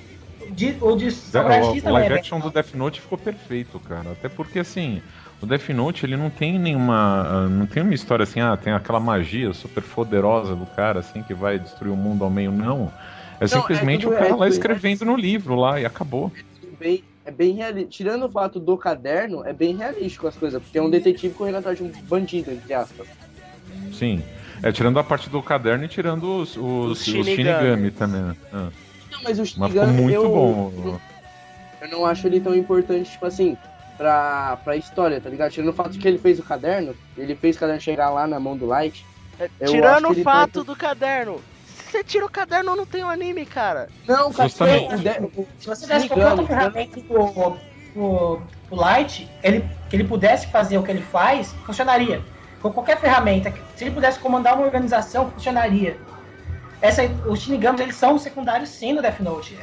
[0.51, 3.79] De- o de Samurai X O, é live bem action do Death Note ficou perfeito,
[3.79, 4.11] cara.
[4.13, 5.01] Até porque assim,
[5.41, 6.95] o Death Note ele não tem nenhuma.
[7.45, 11.21] ah, Não tem uma história assim, ah, tem aquela magia super poderosa do cara, assim,
[11.23, 12.93] que vai destruir o mundo ao meio, não.
[13.39, 16.31] É é simplesmente tudo- o cara é lá escrevendo no livro lá e acabou.
[16.79, 17.89] Bem, é bem realista.
[17.89, 21.57] Tirando o fato do caderno, é bem realístico as coisas, porque é um detetive correndo
[21.57, 23.07] atrás de um bandido, entre aspas.
[23.93, 24.23] Sim.
[24.61, 27.91] É, tirando a parte do caderno e tirando os, os, Os os Shinigami.
[27.91, 28.21] Também.
[28.21, 28.35] né?
[28.51, 28.69] Ah,
[29.11, 30.99] Não, mas o Mas ficou Shinigami, muito eu, bom.
[31.81, 33.57] eu não acho ele tão importante, tipo assim,
[33.97, 35.51] pra, pra história, tá ligado?
[35.51, 38.27] Tirando o fato de que ele fez o caderno, ele fez o caderno chegar lá
[38.27, 39.05] na mão do Light.
[39.39, 41.39] É, Tirando que o ele fato tá- do caderno.
[41.89, 43.89] Se você tira o caderno, não tem o anime, cara.
[44.07, 47.57] Não, cara, Se você desse qualquer outra ferramenta pro,
[47.91, 52.23] pro, pro Light, ele, que ele pudesse fazer o que ele faz, funcionaria.
[52.61, 55.99] Com qualquer ferramenta, se ele pudesse comandar uma organização, funcionaria.
[56.81, 59.55] Essa, os Shinigamis, eles são secundários sim no Death Note.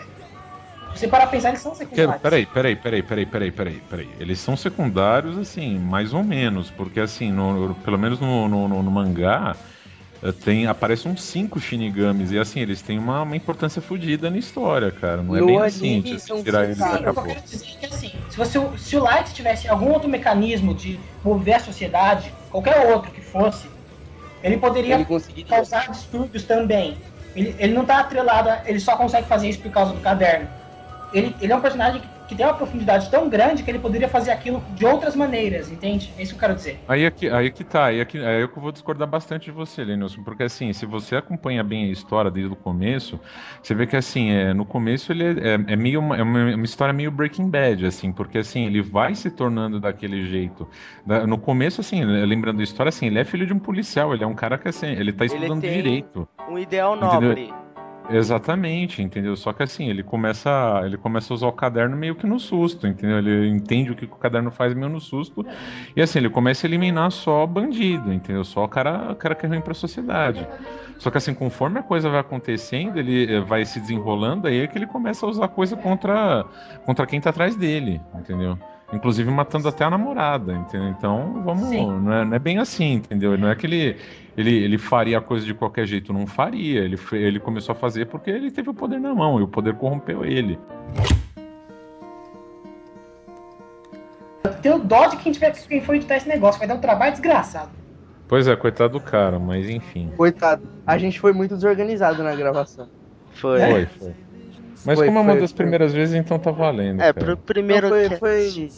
[0.95, 2.23] Se você parar pra pensar, eles são secundários.
[2.23, 4.17] Peraí, peraí, peraí, peraí, peraí, peraí, peraí.
[4.19, 8.83] Eles são secundários, assim, mais ou menos, porque assim, no- pelo menos no, no, no-
[8.83, 9.55] no mangá,
[10.33, 14.91] tem, aparecem uns cinco Shinigamis, e assim, eles têm uma, uma importância fodida na história,
[14.91, 15.23] cara.
[15.23, 17.25] Não é No bem assim, anime de são tirar cinco eles eu acabou.
[17.25, 21.57] quero dizer que assim, se, você, se o Light tivesse algum outro mecanismo de mover
[21.57, 23.69] a sociedade, qualquer outro que fosse,
[24.43, 26.97] ele poderia ele causar distúrbios também.
[27.35, 30.49] Ele, ele não tá atrelado, ele só consegue fazer isso por causa do caderno.
[31.13, 34.09] Ele, ele é um personagem que que tem uma profundidade tão grande que ele poderia
[34.09, 36.13] fazer aquilo de outras maneiras, entende?
[36.19, 36.81] É isso que eu quero dizer.
[36.89, 38.73] Aí é que, aí é que tá, aí é que, aí é que eu vou
[38.73, 42.57] discordar bastante de você, Lenilson, porque assim, se você acompanha bem a história desde o
[42.57, 43.21] começo,
[43.63, 46.55] você vê que assim, é, no começo ele é, é, é meio uma, é uma,
[46.55, 50.69] uma, história meio Breaking Bad, assim, porque assim, ele vai se tornando daquele jeito.
[51.05, 54.25] Da, no começo, assim, lembrando a história, assim, ele é filho de um policial, ele
[54.25, 56.29] é um cara que assim, ele tá estudando ele direito.
[56.49, 57.43] Um ideal nobre.
[57.43, 57.66] Entendeu?
[58.09, 59.37] Exatamente, entendeu?
[59.37, 62.87] Só que assim, ele começa, ele começa a usar o caderno meio que no susto,
[62.87, 63.19] entendeu?
[63.19, 65.45] Ele entende o que o caderno faz meio no susto.
[65.95, 68.45] E assim, ele começa a eliminar só bandido, entendeu?
[68.45, 70.47] Só o cara, o cara que é ruim pra sociedade.
[70.99, 74.67] Só que assim, conforme a coisa vai acontecendo, ele eh, vai se desenrolando, aí é
[74.67, 76.45] que ele começa a usar coisa contra,
[76.85, 78.59] contra quem tá atrás dele, entendeu?
[78.93, 80.89] Inclusive matando até a namorada, entendeu?
[80.89, 81.69] Então, vamos.
[81.71, 83.37] Não é, não é, bem assim, entendeu?
[83.37, 83.97] Não é que ele,
[84.37, 86.81] ele, ele faria a coisa de qualquer jeito, não faria.
[86.81, 89.75] Ele, ele começou a fazer porque ele teve o poder na mão e o poder
[89.75, 90.59] corrompeu ele.
[94.45, 97.13] Eu tenho dó de quem, tiver, quem for editar esse negócio, vai dar um trabalho
[97.13, 97.71] desgraçado.
[98.29, 100.13] Pois é, coitado do cara, mas enfim.
[100.17, 100.69] Coitado.
[100.87, 102.89] A gente foi muito desorganizado na gravação.
[103.33, 103.61] Foi.
[103.61, 104.15] Foi, foi.
[104.85, 107.01] Mas foi, como é uma das primeiras vezes, então tá valendo.
[107.01, 107.27] É, cara.
[107.27, 108.71] pro primeiro foi, foi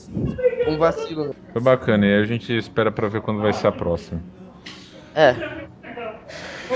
[0.68, 1.34] um vacilo.
[1.52, 4.22] Foi bacana, e a gente espera pra ver quando vai ser a próxima.
[5.18, 5.34] É.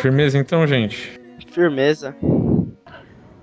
[0.00, 1.20] Firmeza então, gente?
[1.52, 2.16] Firmeza.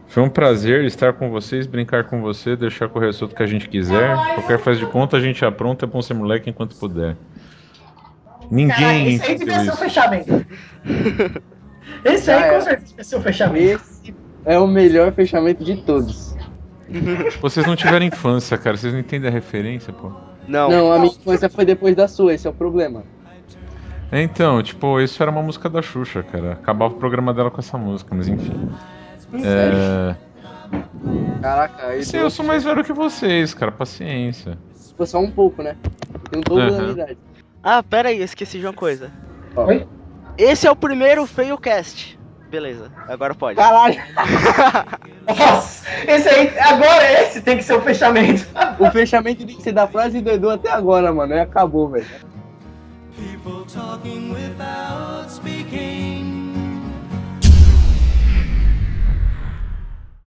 [0.09, 3.69] Foi um prazer estar com vocês, brincar com você, deixar correr tudo que a gente
[3.69, 4.13] quiser.
[4.35, 7.15] Qualquer faz de conta, a gente apronta, é bom ser moleque enquanto puder.
[8.51, 10.45] Ninguém Caralho, esse aí devia ser o fechamento.
[12.03, 13.81] esse aí com certeza ser o fechamento.
[13.81, 16.35] Esse é o melhor fechamento de todos.
[17.39, 18.75] Vocês não tiveram infância, cara.
[18.75, 20.11] Vocês não entendem a referência, pô?
[20.45, 20.69] Não.
[20.69, 23.05] Não, a minha infância foi depois da sua, esse é o problema.
[24.11, 26.53] Então, tipo, isso era uma música da Xuxa, cara.
[26.53, 28.69] Acabava o programa dela com essa música, mas enfim.
[29.43, 30.15] É...
[31.41, 33.71] Caraca, eu, eu sou mais velho que vocês, cara.
[33.71, 34.57] Paciência.
[34.97, 35.77] Foi só um pouco, né?
[36.29, 36.77] Tem um todo uhum.
[36.77, 37.17] da idade.
[37.63, 39.11] Ah, pera aí, esqueci de uma coisa.
[39.55, 39.87] Oi?
[40.37, 42.19] Esse é o primeiro FailCast.
[42.49, 43.57] Beleza, agora pode.
[43.57, 44.01] Caralho!
[45.27, 48.47] Nossa, esse aí, agora esse tem que ser o fechamento.
[48.79, 51.35] o fechamento tem que ser da frase do Edu até agora, mano.
[51.35, 52.07] E acabou, velho.
[53.19, 56.08] people talking without speaking.